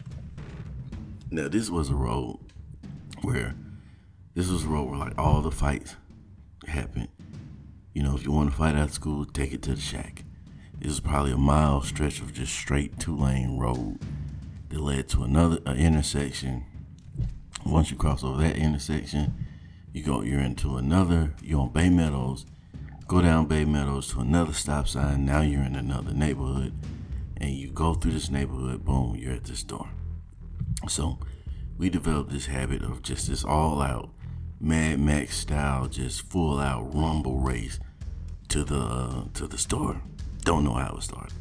Now, 1.32 1.48
this 1.48 1.70
was 1.70 1.88
a 1.88 1.94
road 1.94 2.40
where, 3.22 3.54
this 4.34 4.50
was 4.50 4.64
a 4.64 4.66
road 4.66 4.90
where 4.90 4.98
like 4.98 5.16
all 5.16 5.40
the 5.40 5.50
fights 5.50 5.96
happened. 6.66 7.08
You 7.94 8.02
know, 8.02 8.14
if 8.14 8.26
you 8.26 8.32
want 8.32 8.50
to 8.50 8.56
fight 8.56 8.74
out 8.74 8.90
school, 8.90 9.24
take 9.24 9.54
it 9.54 9.62
to 9.62 9.74
the 9.74 9.80
Shack. 9.80 10.24
This 10.78 10.92
is 10.92 11.00
probably 11.00 11.32
a 11.32 11.38
mile 11.38 11.80
stretch 11.80 12.20
of 12.20 12.34
just 12.34 12.52
straight 12.52 12.98
two 12.98 13.16
lane 13.16 13.56
road 13.56 13.98
that 14.68 14.78
led 14.78 15.08
to 15.08 15.22
another 15.22 15.56
intersection. 15.72 16.66
Once 17.64 17.90
you 17.90 17.96
cross 17.96 18.22
over 18.22 18.42
that 18.42 18.56
intersection, 18.56 19.32
you 19.94 20.02
go 20.02 20.20
you're 20.20 20.38
into 20.38 20.76
another. 20.76 21.32
You're 21.40 21.60
on 21.60 21.72
Bay 21.72 21.88
Meadows. 21.88 22.44
Go 23.08 23.22
down 23.22 23.46
Bay 23.46 23.64
Meadows 23.64 24.08
to 24.08 24.20
another 24.20 24.52
stop 24.52 24.86
sign. 24.86 25.24
Now 25.24 25.40
you're 25.40 25.64
in 25.64 25.76
another 25.76 26.12
neighborhood, 26.12 26.74
and 27.38 27.52
you 27.52 27.70
go 27.70 27.94
through 27.94 28.12
this 28.12 28.28
neighborhood. 28.28 28.84
Boom, 28.84 29.16
you're 29.16 29.32
at 29.32 29.44
the 29.44 29.56
store. 29.56 29.88
So 30.88 31.18
we 31.78 31.90
developed 31.90 32.30
this 32.30 32.46
habit 32.46 32.82
of 32.82 33.02
just 33.02 33.28
this 33.28 33.44
all 33.44 33.80
out 33.80 34.10
Mad 34.60 35.00
Max 35.00 35.36
style, 35.36 35.88
just 35.88 36.22
full 36.22 36.60
out 36.60 36.94
rumble 36.94 37.38
race 37.38 37.80
to 38.48 38.62
the 38.64 38.78
uh, 38.78 39.24
to 39.34 39.46
the 39.46 39.58
store. 39.58 40.00
Don't 40.44 40.64
know 40.64 40.74
how 40.74 40.96
it 40.96 41.02
started, 41.02 41.32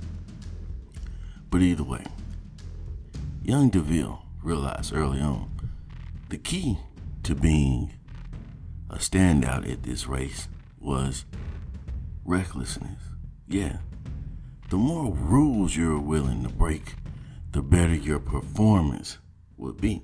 but 1.50 1.62
either 1.62 1.84
way, 1.84 2.04
Young 3.44 3.70
DeVille 3.70 4.24
realized 4.44 4.94
early 4.94 5.20
on 5.20 5.52
the 6.30 6.38
key 6.38 6.78
to 7.24 7.36
being 7.36 7.94
a 8.90 8.96
standout 8.96 9.70
at 9.72 9.84
this 9.84 10.08
race 10.08 10.48
was 10.80 11.26
recklessness. 12.26 13.02
Yeah. 13.48 13.78
The 14.70 14.78
more 14.78 15.12
rules 15.12 15.76
you're 15.76 16.00
willing 16.00 16.44
to 16.44 16.50
break, 16.50 16.96
the 17.52 17.62
better 17.62 17.94
your 17.94 18.20
performance 18.20 19.18
would 19.62 19.80
be. 19.80 20.02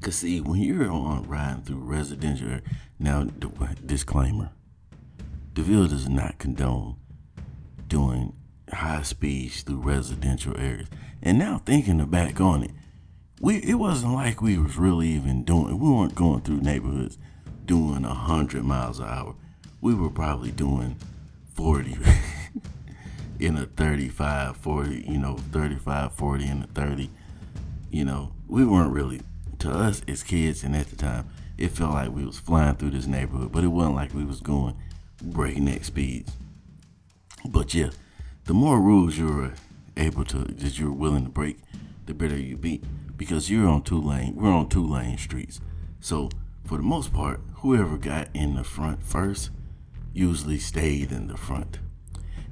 Cause 0.00 0.16
see, 0.16 0.40
when 0.40 0.60
you're 0.60 0.90
on 0.90 1.24
riding 1.24 1.62
through 1.62 1.80
residential, 1.80 2.60
now 2.98 3.24
disclaimer, 3.84 4.50
DeVille 5.52 5.88
does 5.88 6.08
not 6.08 6.38
condone 6.38 6.96
doing 7.86 8.34
high 8.72 9.02
speeds 9.02 9.62
through 9.62 9.80
residential 9.80 10.56
areas. 10.56 10.88
And 11.22 11.38
now 11.38 11.60
thinking 11.64 12.04
back 12.06 12.40
on 12.40 12.62
it, 12.62 12.70
we 13.40 13.56
it 13.56 13.74
wasn't 13.74 14.14
like 14.14 14.40
we 14.40 14.58
was 14.58 14.76
really 14.76 15.08
even 15.08 15.44
doing. 15.44 15.78
We 15.78 15.90
weren't 15.90 16.14
going 16.14 16.42
through 16.42 16.60
neighborhoods 16.60 17.18
doing 17.66 18.04
a 18.04 18.14
hundred 18.14 18.64
miles 18.64 19.00
an 19.00 19.08
hour. 19.08 19.34
We 19.80 19.94
were 19.94 20.10
probably 20.10 20.50
doing 20.50 20.96
forty 21.54 21.96
in 23.40 23.56
a 23.56 23.64
35, 23.64 24.56
40, 24.58 25.04
you 25.08 25.18
know, 25.18 25.36
35, 25.50 26.12
40 26.12 26.46
in 26.46 26.62
a 26.62 26.66
30. 26.66 27.10
You 27.90 28.04
know, 28.04 28.32
we 28.48 28.64
weren't 28.64 28.92
really 28.92 29.20
to 29.58 29.70
us 29.70 30.02
as 30.08 30.22
kids 30.22 30.62
and 30.62 30.74
at 30.74 30.88
the 30.88 30.96
time, 30.96 31.28
it 31.58 31.72
felt 31.72 31.92
like 31.92 32.10
we 32.10 32.24
was 32.24 32.38
flying 32.38 32.76
through 32.76 32.90
this 32.90 33.06
neighborhood, 33.06 33.52
but 33.52 33.64
it 33.64 33.68
wasn't 33.68 33.96
like 33.96 34.14
we 34.14 34.24
was 34.24 34.40
going 34.40 34.76
breakneck 35.22 35.84
speeds. 35.84 36.32
But 37.44 37.74
yeah, 37.74 37.90
the 38.44 38.54
more 38.54 38.80
rules 38.80 39.18
you're 39.18 39.52
able 39.96 40.24
to 40.26 40.38
that 40.38 40.78
you're 40.78 40.92
willing 40.92 41.24
to 41.24 41.30
break, 41.30 41.58
the 42.06 42.14
better 42.14 42.36
you 42.36 42.56
be. 42.56 42.80
Because 43.16 43.50
you're 43.50 43.68
on 43.68 43.82
two 43.82 44.00
lane, 44.00 44.34
we're 44.34 44.50
on 44.50 44.68
two 44.68 44.86
lane 44.86 45.18
streets. 45.18 45.60
So 46.00 46.30
for 46.64 46.78
the 46.78 46.82
most 46.82 47.12
part, 47.12 47.40
whoever 47.56 47.98
got 47.98 48.28
in 48.32 48.54
the 48.54 48.64
front 48.64 49.04
first 49.04 49.50
usually 50.14 50.58
stayed 50.58 51.12
in 51.12 51.28
the 51.28 51.36
front 51.36 51.78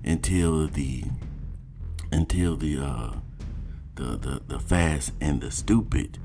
until 0.04 0.66
the 0.66 1.04
until 2.12 2.56
the 2.56 2.78
uh 2.78 3.12
the 3.98 4.16
the, 4.16 4.42
the 4.46 4.58
fast 4.60 5.12
and 5.20 5.40
the 5.40 5.50
stupid 5.50 6.18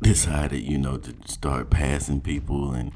decided, 0.00 0.62
you 0.62 0.78
know, 0.78 0.96
to 0.96 1.14
start 1.26 1.70
passing 1.70 2.20
people 2.20 2.72
and 2.72 2.92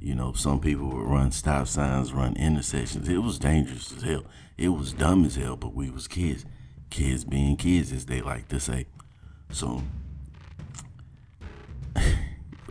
you 0.00 0.14
know, 0.14 0.32
some 0.32 0.60
people 0.60 0.88
would 0.88 1.06
run 1.06 1.30
stop 1.30 1.68
signs, 1.68 2.12
run 2.12 2.34
intersections. 2.36 3.08
It 3.08 3.18
was 3.18 3.38
dangerous 3.38 3.92
as 3.92 4.02
hell. 4.02 4.24
It 4.56 4.70
was 4.70 4.94
dumb 4.94 5.24
as 5.26 5.36
hell, 5.36 5.56
but 5.56 5.74
we 5.74 5.90
was 5.90 6.08
kids. 6.08 6.46
Kids 6.88 7.24
being 7.24 7.56
kids, 7.56 7.92
as 7.92 8.06
they 8.06 8.22
like 8.22 8.48
to 8.48 8.58
say. 8.58 8.86
So, 9.50 9.82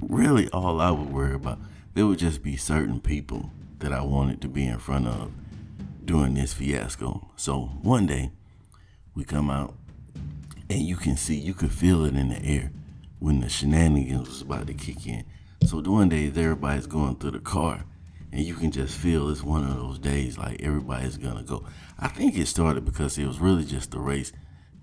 really 0.02 0.50
all 0.50 0.82
I 0.82 0.90
would 0.90 1.12
worry 1.12 1.36
about. 1.36 1.60
There 1.94 2.08
would 2.08 2.20
just 2.20 2.42
be 2.42 2.58
certain 2.58 3.00
people 3.00 3.52
that 3.78 3.94
I 3.94 4.02
wanted 4.02 4.42
to 4.42 4.48
be 4.48 4.66
in 4.66 4.80
front 4.80 5.08
of 5.08 5.32
during 6.04 6.34
this 6.34 6.54
fiasco. 6.54 7.30
So 7.36 7.72
one 7.84 8.08
day 8.08 8.32
we 9.14 9.24
come 9.24 9.52
out 9.52 9.76
and 10.70 10.82
you 10.82 10.96
can 10.96 11.18
see, 11.18 11.36
you 11.36 11.54
could 11.54 11.72
feel 11.72 12.06
it 12.06 12.16
in 12.16 12.30
the 12.30 12.44
air 12.44 12.72
when 13.20 13.42
the 13.42 13.50
shenanigans 13.50 14.30
was 14.30 14.42
about 14.42 14.68
to 14.68 14.74
kick 14.74 15.08
in. 15.08 15.26
So 15.66 15.82
one 15.82 16.10
day 16.10 16.28
everybody's 16.28 16.88
going 16.88 17.16
through 17.18 17.32
the 17.32 17.40
car 17.40 17.84
and 18.32 18.42
you 18.42 18.54
can 18.54 18.72
just 18.72 18.96
feel 18.98 19.30
it's 19.30 19.44
one 19.44 19.64
of 19.64 19.76
those 19.76 20.00
days 20.00 20.38
like 20.38 20.62
everybody's 20.62 21.18
gonna 21.18 21.44
go. 21.44 21.66
I 21.98 22.08
think 22.08 22.38
it 22.38 22.48
started 22.48 22.86
because 22.86 23.18
it 23.18 23.26
was 23.26 23.40
really 23.40 23.66
just 23.66 23.94
a 23.96 24.00
race 24.00 24.32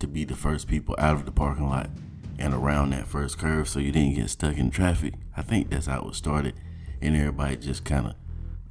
to 0.00 0.06
be 0.06 0.24
the 0.24 0.36
first 0.36 0.68
people 0.68 0.94
out 0.98 1.14
of 1.14 1.24
the 1.24 1.32
parking 1.32 1.68
lot 1.68 1.88
and 2.38 2.52
around 2.52 2.90
that 2.90 3.06
first 3.06 3.38
curve 3.38 3.68
so 3.68 3.78
you 3.78 3.92
didn't 3.92 4.16
get 4.16 4.28
stuck 4.28 4.58
in 4.58 4.70
traffic. 4.70 5.14
I 5.36 5.42
think 5.42 5.70
that's 5.70 5.86
how 5.86 6.08
it 6.08 6.14
started 6.14 6.54
and 7.00 7.16
everybody 7.16 7.56
just 7.56 7.84
kind 7.84 8.08
of 8.08 8.14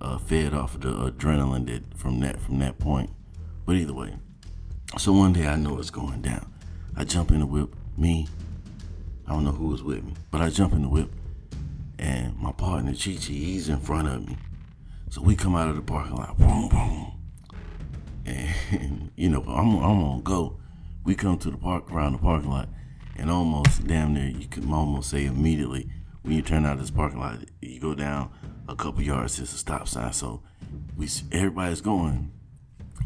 uh, 0.02 0.18
fed 0.18 0.54
off 0.54 0.76
of 0.76 0.82
the 0.82 1.12
adrenaline 1.12 1.68
that 1.68 1.98
from 1.98 2.20
that 2.20 2.40
from 2.40 2.60
that 2.60 2.78
point. 2.78 3.10
But 3.66 3.78
either 3.78 3.94
way, 3.94 4.16
so 4.98 5.14
one 5.14 5.34
day 5.34 5.48
I 5.48 5.56
know 5.56 5.80
it's 5.80 5.90
going 5.90 6.22
down. 6.22 6.54
I 6.98 7.04
jump 7.04 7.32
in 7.32 7.40
the 7.40 7.46
whip, 7.46 7.76
me. 7.98 8.28
I 9.28 9.34
don't 9.34 9.44
know 9.44 9.52
who 9.52 9.68
was 9.68 9.84
with 9.84 10.04
me, 10.04 10.14
but 10.32 10.42
I 10.42 10.50
jump 10.50 10.74
in 10.74 10.84
the 10.84 10.90
whip, 10.90 11.10
and 12.00 12.38
my 12.38 12.52
partner 12.52 12.94
Chi 12.94 13.16
Chi, 13.16 13.34
he's 13.34 13.70
in 13.70 13.80
front 13.80 14.08
of 14.08 14.26
me. 14.26 14.38
So 15.10 15.22
we 15.22 15.36
come 15.36 15.56
out 15.56 15.70
of 15.70 15.76
the 15.76 15.82
parking 15.82 16.16
lot, 16.16 16.38
boom, 16.38 16.70
boom, 16.70 17.12
and 18.26 19.12
you 19.16 19.30
know 19.30 19.42
I'm 19.42 19.76
I'm 19.78 20.04
on 20.04 20.22
go. 20.22 20.58
We 21.04 21.16
come 21.16 21.38
to 21.40 21.52
the 21.52 21.58
park 21.58 21.92
around 21.92 22.14
the 22.14 22.18
parking 22.20 22.50
lot, 22.50 22.70
and 23.18 23.30
almost 23.30 23.86
damn 23.86 24.14
near 24.14 24.30
you 24.30 24.48
can 24.48 24.72
almost 24.72 25.10
say 25.10 25.26
immediately 25.26 25.90
when 26.26 26.34
you 26.36 26.42
turn 26.42 26.66
out 26.66 26.80
this 26.80 26.90
parking 26.90 27.20
lot, 27.20 27.38
you 27.62 27.80
go 27.80 27.94
down 27.94 28.32
a 28.68 28.76
couple 28.76 29.04
yards, 29.04 29.40
it's 29.40 29.54
a 29.54 29.58
stop 29.58 29.88
sign. 29.88 30.12
So 30.12 30.42
we 30.98 31.08
everybody's 31.32 31.82
going, 31.82 32.32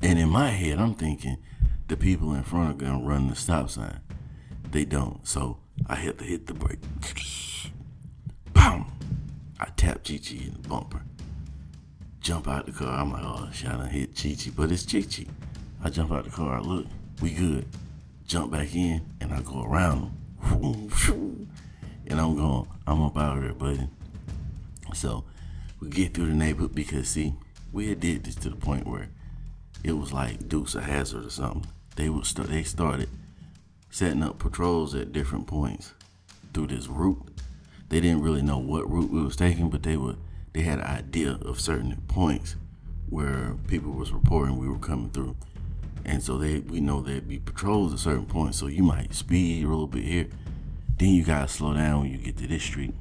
and 0.02 0.20
in 0.20 0.30
my 0.30 0.50
head, 0.50 0.80
I'm 0.80 0.96
thinking 0.96 1.38
the 1.90 1.98
people 1.98 2.36
in 2.36 2.44
front 2.44 2.70
are 2.70 2.86
gonna 2.86 3.04
run 3.04 3.28
the 3.28 3.36
stop 3.36 3.70
sign. 3.70 4.00
They 4.72 4.86
don't, 4.86 5.28
so 5.28 5.58
I 5.88 5.96
had 5.96 6.20
to 6.20 6.24
hit 6.24 6.46
the 6.46 6.54
brake. 6.54 6.80
Bam! 8.54 8.86
I 9.60 9.66
tap 9.76 10.04
Chi 10.04 10.18
Chi 10.18 10.36
in 10.36 10.54
the 10.62 10.70
bumper. 10.70 11.02
Jump 12.22 12.48
out 12.48 12.68
the 12.68 12.72
car. 12.72 13.00
I'm 13.00 13.12
like, 13.12 13.24
oh, 13.26 13.50
shit, 13.52 13.70
I 13.70 13.78
done 13.78 13.90
hit 13.90 14.16
Chi 14.16 14.36
Chi, 14.36 14.52
but 14.56 14.72
it's 14.72 14.86
Chi 14.86 15.02
Chi. 15.02 15.26
I 15.84 15.90
jump 15.90 16.12
out 16.12 16.26
the 16.26 16.30
car. 16.30 16.58
I 16.58 16.62
look, 16.62 16.86
we 17.22 17.32
good. 17.32 17.66
Jump 18.28 18.52
back 18.52 18.76
in, 18.76 19.02
and 19.20 19.34
I 19.34 19.42
go 19.42 19.64
around 19.64 20.12
them. 20.52 21.48
And 22.06 22.22
I'm 22.22 22.36
going, 22.36 22.68
I'm 22.86 23.02
up 23.02 23.18
out 23.18 23.38
of 23.38 23.44
there, 23.44 23.54
buddy. 23.54 23.88
So 24.94 25.24
we 25.80 25.90
get 25.90 26.14
through 26.14 26.28
the 26.28 26.36
neighborhood 26.36 26.76
because 26.76 27.10
see, 27.10 27.34
we 27.72 27.90
had 27.90 28.00
did 28.00 28.26
this 28.26 28.36
to 28.36 28.50
the 28.50 28.56
point 28.56 28.86
where 28.86 29.10
it 29.84 29.94
was 29.94 30.14
like 30.14 30.48
Dukes 30.48 30.76
of 30.76 30.84
Hazzard 30.84 31.26
or 31.26 31.30
something. 31.32 31.66
They 32.00 32.08
would. 32.08 32.24
They 32.24 32.64
started 32.64 33.10
setting 33.90 34.24
up 34.24 34.40
patrols 34.40 34.96
at 34.96 35.12
different 35.12 35.48
points 35.48 35.94
through 36.54 36.68
this 36.68 36.88
route. 36.88 37.42
They 37.90 38.00
didn't 38.00 38.22
really 38.22 38.42
know 38.42 38.58
what 38.58 38.90
route 38.90 39.12
we 39.12 39.22
was 39.22 39.36
taking, 39.36 39.70
but 39.70 39.84
they 39.84 39.98
would. 39.98 40.16
They 40.54 40.62
had 40.62 40.80
an 40.80 40.86
idea 40.86 41.38
of 41.42 41.60
certain 41.60 42.02
points 42.08 42.56
where 43.10 43.58
people 43.68 43.92
was 43.92 44.14
reporting 44.14 44.58
we 44.58 44.70
were 44.70 44.80
coming 44.80 45.10
through, 45.10 45.36
and 46.06 46.24
so 46.24 46.38
they 46.38 46.60
we 46.60 46.80
know 46.80 47.02
there'd 47.02 47.28
be 47.28 47.38
patrols 47.38 47.92
at 47.92 48.00
certain 48.00 48.28
points. 48.28 48.60
So 48.60 48.68
you 48.68 48.82
might 48.82 49.14
speed 49.14 49.66
a 49.66 49.68
little 49.68 49.86
bit 49.86 50.06
here, 50.06 50.28
then 50.98 51.10
you 51.10 51.26
gotta 51.26 51.50
slow 51.50 51.74
down 51.74 52.00
when 52.00 52.12
you 52.12 52.18
get 52.18 52.38
to 52.38 52.48
this 52.48 52.64
street 52.64 52.94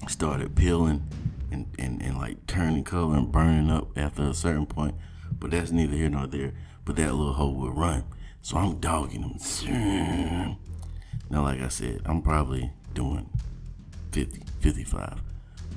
started 0.09 0.55
peeling 0.55 1.07
and, 1.51 1.67
and, 1.79 2.01
and 2.01 2.17
like 2.17 2.45
turning 2.47 2.83
color 2.83 3.15
and 3.15 3.31
burning 3.31 3.69
up 3.69 3.97
after 3.97 4.23
a 4.23 4.33
certain 4.33 4.65
point. 4.65 4.95
But 5.39 5.51
that's 5.51 5.71
neither 5.71 5.95
here 5.95 6.09
nor 6.09 6.27
there. 6.27 6.53
But 6.83 6.97
that 6.97 7.13
little 7.13 7.33
hoe 7.33 7.49
would 7.49 7.77
run. 7.77 8.03
So 8.41 8.57
I'm 8.57 8.79
dogging 8.79 9.23
him. 9.23 10.57
Now, 11.29 11.41
like 11.41 11.61
I 11.61 11.69
said, 11.69 12.01
I'm 12.05 12.21
probably 12.21 12.69
doing 12.93 13.27
50, 14.11 14.43
55. 14.59 15.19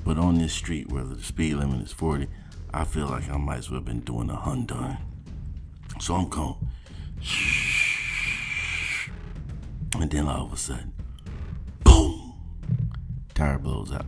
But 0.05 0.19
on 0.19 0.37
this 0.37 0.53
street 0.53 0.91
where 0.91 1.03
the 1.03 1.21
speed 1.23 1.55
limit 1.55 1.81
is 1.81 1.91
40, 1.91 2.27
I 2.77 2.83
feel 2.83 3.07
like 3.07 3.27
I 3.27 3.37
might 3.37 3.57
as 3.57 3.71
well 3.71 3.79
have 3.79 3.85
been 3.85 4.01
doing 4.01 4.29
a 4.29 4.35
Hyundai. 4.35 4.99
So 5.99 6.13
I'm 6.13 6.29
going. 6.29 6.57
And 9.99 10.11
then 10.11 10.27
all 10.27 10.45
of 10.45 10.53
a 10.53 10.57
sudden, 10.57 10.93
boom, 11.83 12.35
tire 13.33 13.57
blows 13.57 13.91
out. 13.91 14.05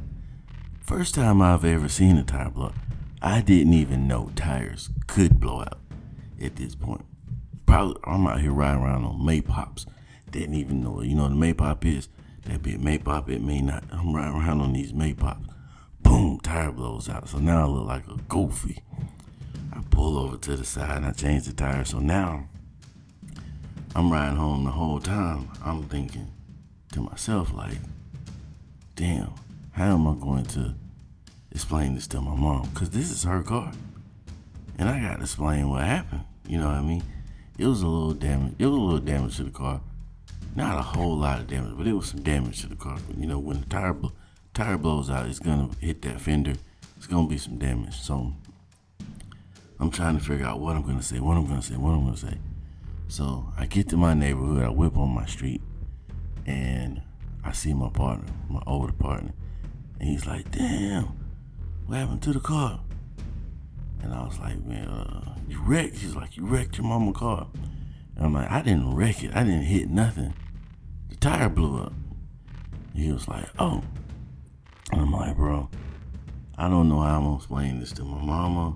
First 0.81 1.15
time 1.15 1.41
I've 1.41 1.65
ever 1.65 1.89
seen 1.89 2.17
a 2.17 2.23
tire 2.23 2.51
blow. 2.51 2.71
I 3.23 3.41
didn't 3.41 3.73
even 3.73 4.07
know 4.07 4.31
tires 4.35 4.91
could 5.07 5.39
blow 5.39 5.61
out 5.61 5.79
at 6.39 6.55
this 6.55 6.75
point. 6.75 7.05
Probably 7.65 7.95
I'm 8.03 8.27
out 8.27 8.39
here 8.39 8.51
riding 8.51 8.83
around 8.83 9.03
on 9.03 9.19
Maypops. 9.19 9.87
Didn't 10.29 10.53
even 10.53 10.83
know. 10.83 11.01
You 11.01 11.15
know 11.15 11.23
what 11.23 11.31
a 11.31 11.35
Maypop 11.35 11.85
is? 11.85 12.07
That 12.45 12.61
be 12.61 12.75
a 12.75 12.77
Maypop, 12.77 13.29
it 13.29 13.41
may 13.41 13.61
not. 13.61 13.83
I'm 13.91 14.15
riding 14.15 14.39
around 14.39 14.61
on 14.61 14.73
these 14.73 14.93
Maypops. 14.93 15.47
Boom, 16.09 16.39
tire 16.39 16.71
blows 16.71 17.07
out. 17.07 17.29
So 17.29 17.37
now 17.37 17.65
I 17.65 17.67
look 17.67 17.85
like 17.85 18.07
a 18.07 18.15
goofy. 18.27 18.81
I 19.71 19.79
pull 19.91 20.17
over 20.17 20.37
to 20.37 20.55
the 20.55 20.65
side 20.65 20.97
and 20.97 21.05
I 21.05 21.11
change 21.11 21.45
the 21.45 21.53
tire. 21.53 21.85
So 21.85 21.99
now 21.99 22.47
I'm 23.95 24.11
riding 24.11 24.35
home 24.35 24.63
the 24.63 24.71
whole 24.71 24.99
time. 24.99 25.51
I'm 25.63 25.83
thinking 25.83 26.31
to 26.93 27.01
myself, 27.01 27.53
like, 27.53 27.77
damn, 28.95 29.35
how 29.73 29.93
am 29.93 30.07
I 30.07 30.15
going 30.15 30.45
to 30.45 30.73
explain 31.51 31.93
this 31.93 32.07
to 32.07 32.21
my 32.21 32.35
mom? 32.35 32.67
Because 32.73 32.89
this 32.89 33.11
is 33.11 33.21
her 33.21 33.43
car. 33.43 33.71
And 34.79 34.89
I 34.89 34.99
got 35.01 35.17
to 35.17 35.21
explain 35.21 35.69
what 35.69 35.83
happened. 35.83 36.23
You 36.47 36.57
know 36.57 36.69
what 36.69 36.77
I 36.77 36.81
mean? 36.81 37.03
It 37.59 37.67
was 37.67 37.83
a 37.83 37.87
little 37.87 38.15
damage. 38.15 38.55
It 38.57 38.65
was 38.65 38.75
a 38.75 38.79
little 38.79 38.99
damage 38.99 39.37
to 39.37 39.43
the 39.43 39.51
car. 39.51 39.79
Not 40.55 40.79
a 40.79 40.81
whole 40.81 41.15
lot 41.15 41.39
of 41.39 41.45
damage, 41.45 41.77
but 41.77 41.85
it 41.85 41.93
was 41.93 42.07
some 42.07 42.23
damage 42.23 42.61
to 42.61 42.67
the 42.67 42.75
car. 42.75 42.97
You 43.15 43.27
know, 43.27 43.37
when 43.37 43.59
the 43.59 43.67
tire 43.67 43.93
bl- 43.93 44.07
tire 44.59 44.77
blows 44.77 45.09
out, 45.09 45.25
it's 45.25 45.39
gonna 45.39 45.69
hit 45.79 46.01
that 46.01 46.19
fender. 46.19 46.53
It's 46.97 47.07
gonna 47.07 47.29
be 47.29 47.37
some 47.37 47.57
damage. 47.57 47.95
So 47.95 48.33
I'm 49.79 49.89
trying 49.89 50.17
to 50.17 50.23
figure 50.23 50.45
out 50.45 50.59
what 50.59 50.75
I'm 50.75 50.81
gonna 50.81 51.01
say, 51.01 51.21
what 51.21 51.37
I'm 51.37 51.47
gonna 51.47 51.61
say, 51.61 51.75
what 51.75 51.91
I'm 51.91 52.03
gonna 52.03 52.17
say. 52.17 52.37
So 53.07 53.53
I 53.57 53.67
get 53.67 53.87
to 53.89 53.97
my 53.97 54.13
neighborhood, 54.13 54.61
I 54.63 54.69
whip 54.69 54.97
on 54.97 55.15
my 55.15 55.25
street, 55.25 55.61
and 56.45 57.01
I 57.41 57.53
see 57.53 57.73
my 57.73 57.87
partner, 57.87 58.27
my 58.49 58.61
older 58.67 58.91
partner, 58.91 59.31
and 59.97 60.09
he's 60.09 60.25
like, 60.25 60.51
"Damn, 60.51 61.07
what 61.85 61.99
happened 61.99 62.21
to 62.23 62.33
the 62.33 62.41
car?" 62.41 62.81
And 64.01 64.13
I 64.13 64.25
was 64.25 64.39
like, 64.39 64.61
"Man, 64.65 64.89
uh, 64.89 65.35
you 65.47 65.61
wrecked." 65.61 65.99
He's 65.99 66.15
like, 66.15 66.35
"You 66.35 66.45
wrecked 66.45 66.77
your 66.77 66.85
mama 66.85 67.13
car." 67.13 67.47
And 68.17 68.25
I'm 68.25 68.33
like, 68.33 68.51
"I 68.51 68.61
didn't 68.61 68.93
wreck 68.93 69.23
it. 69.23 69.33
I 69.33 69.45
didn't 69.45 69.63
hit 69.63 69.89
nothing. 69.89 70.33
The 71.07 71.15
tire 71.15 71.47
blew 71.47 71.81
up." 71.81 71.93
He 72.93 73.09
was 73.09 73.29
like, 73.29 73.47
"Oh." 73.57 73.83
I'm 74.91 75.11
like, 75.11 75.35
"Bro, 75.35 75.69
I 76.57 76.67
don't 76.69 76.89
know 76.89 77.01
how 77.01 77.17
I'm 77.17 77.23
gonna 77.23 77.35
explain 77.35 77.79
this 77.79 77.91
to 77.93 78.03
my 78.03 78.23
mama. 78.23 78.75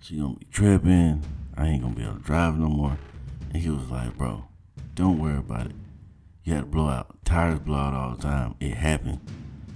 She 0.00 0.18
gonna 0.18 0.34
be 0.34 0.46
tripping. 0.50 1.22
I 1.56 1.66
ain't 1.66 1.82
gonna 1.82 1.94
be 1.94 2.02
able 2.02 2.14
to 2.14 2.22
drive 2.22 2.58
no 2.58 2.68
more." 2.68 2.98
And 3.52 3.62
he 3.62 3.70
was 3.70 3.90
like, 3.90 4.16
"Bro, 4.16 4.44
don't 4.94 5.18
worry 5.18 5.38
about 5.38 5.66
it. 5.66 5.76
You 6.44 6.54
had 6.54 6.60
to 6.60 6.66
blow 6.66 6.88
out. 6.88 7.16
Tires 7.24 7.60
blow 7.60 7.76
out 7.76 7.94
all 7.94 8.14
the 8.14 8.22
time. 8.22 8.54
It 8.60 8.74
happened. 8.74 9.20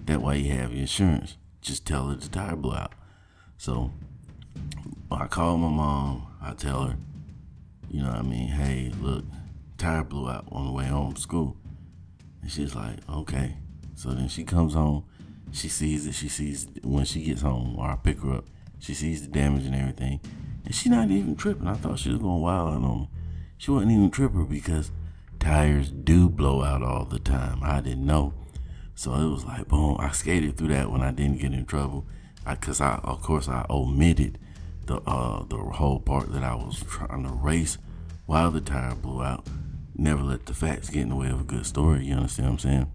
That 0.07 0.23
why 0.23 0.35
you 0.35 0.53
have 0.53 0.73
insurance. 0.73 1.37
Just 1.61 1.87
tell 1.87 2.09
her 2.09 2.17
the 2.17 2.29
tire 2.29 2.57
blew 2.57 2.75
out." 2.75 2.93
So 3.57 3.93
I 5.11 5.27
call 5.27 5.59
my 5.59 5.69
mom. 5.69 6.27
I 6.41 6.55
tell 6.55 6.87
her, 6.87 6.97
you 7.89 8.03
know 8.03 8.09
what 8.09 8.19
I 8.19 8.23
mean? 8.23 8.49
Hey, 8.49 8.91
look, 9.01 9.25
tire 9.79 10.03
blew 10.03 10.29
out 10.29 10.47
on 10.51 10.67
the 10.67 10.73
way 10.73 10.87
home 10.87 11.13
from 11.13 11.21
school. 11.21 11.57
And 12.41 12.51
she's 12.51 12.75
like, 12.75 12.99
okay. 13.09 13.59
So 13.95 14.11
then 14.11 14.29
she 14.29 14.43
comes 14.43 14.75
home, 14.75 15.05
she 15.53 15.69
sees 15.69 16.07
it, 16.07 16.15
she 16.15 16.29
sees 16.29 16.67
when 16.83 17.05
she 17.05 17.23
gets 17.23 17.43
home, 17.43 17.77
or 17.79 17.91
I 17.91 17.97
pick 17.97 18.21
her 18.21 18.35
up, 18.35 18.45
she 18.79 18.95
sees 18.95 19.23
the 19.23 19.29
damage 19.29 19.67
and 19.67 19.75
everything. 19.75 20.21
And 20.65 20.75
she 20.75 20.89
not 20.89 21.11
even 21.11 21.37
tripping. 21.37 21.69
I 21.69 21.75
thought 21.75 21.99
she 21.99 22.11
was 22.11 22.19
going 22.19 22.41
wild 22.41 22.71
on 22.71 22.83
me. 22.83 23.09
She 23.59 23.71
wasn't 23.71 23.93
even 23.93 24.11
tripping 24.11 24.47
because 24.47 24.91
tires 25.39 25.91
do 25.91 26.29
blow 26.29 26.63
out 26.63 26.83
all 26.83 27.05
the 27.05 27.19
time. 27.19 27.61
I 27.63 27.81
didn't 27.81 28.07
know. 28.07 28.35
So 28.95 29.15
it 29.15 29.29
was 29.29 29.45
like, 29.45 29.69
boom, 29.69 29.97
I 29.99 30.11
skated 30.11 30.57
through 30.57 30.69
that 30.69 30.91
when 30.91 31.03
I 31.03 31.11
didn't 31.11 31.41
get 31.41 31.53
in 31.53 31.67
trouble. 31.67 32.07
I, 32.47 32.57
Cause 32.57 32.81
I, 32.81 33.01
of 33.05 33.23
course, 33.23 33.49
I 33.49 33.67
omitted 33.71 34.39
the, 34.87 34.97
uh, 35.01 35.45
the 35.45 35.59
whole 35.59 36.01
part 36.01 36.33
that 36.33 36.43
I 36.43 36.55
was 36.55 36.83
trying 36.89 37.25
to 37.25 37.31
race 37.31 37.79
while 38.27 38.51
the 38.51 38.61
tire 38.61 38.95
blew 38.95 39.23
out. 39.23 39.47
Never 39.95 40.23
let 40.23 40.47
the 40.47 40.55
facts 40.55 40.91
get 40.91 41.03
in 41.03 41.11
the 41.11 41.17
way 41.17 41.31
of 41.31 41.41
a 41.41 41.45
good 41.45 41.67
story. 41.67 42.07
You 42.07 42.15
understand 42.15 42.49
what 42.49 42.53
I'm 42.53 42.59
saying? 42.59 42.93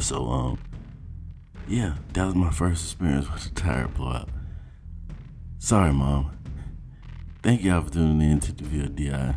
So, 0.00 0.26
um, 0.28 0.58
yeah, 1.70 1.94
that 2.14 2.26
was 2.26 2.34
my 2.34 2.50
first 2.50 2.84
experience 2.84 3.32
with 3.32 3.44
the 3.44 3.50
tire 3.50 3.86
blowout. 3.86 4.28
Sorry, 5.60 5.92
Mom. 5.92 6.36
Thank 7.44 7.62
y'all 7.62 7.82
for 7.82 7.90
tuning 7.90 8.28
in 8.28 8.40
to 8.40 8.52
the 8.52 8.64
VLDI. 8.64 9.36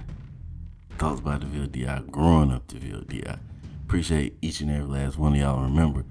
Thoughts 0.98 1.20
about 1.20 1.42
the 1.42 1.46
VLDI, 1.46 2.10
growing 2.10 2.52
up 2.52 2.68
the 2.68 2.78
VLDI. 2.78 3.40
Appreciate 3.86 4.38
each 4.42 4.62
and 4.62 4.72
every 4.72 4.88
last 4.88 5.20
one 5.20 5.34
of 5.34 5.40
y'all. 5.40 5.62
Remember, 5.62 6.06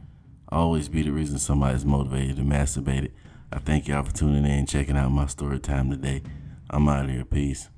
always 0.49 0.89
be 0.89 1.03
the 1.03 1.11
reason 1.11 1.41
somebody's 1.41 1.85
motivated 1.85 2.37
to 2.37 2.43
masturbate 2.43 3.07
it. 3.07 3.13
I 3.53 3.59
thank 3.59 3.89
y'all 3.89 4.05
for 4.05 4.13
tuning 4.13 4.45
in 4.45 4.51
and 4.51 4.69
checking 4.69 4.97
out 4.97 5.11
my 5.11 5.27
story 5.27 5.59
time 5.59 5.91
today. 5.91 6.23
I'm 6.71 6.89
out 6.89 7.07
of 7.07 7.11
here. 7.11 7.25
Peace. 7.25 7.69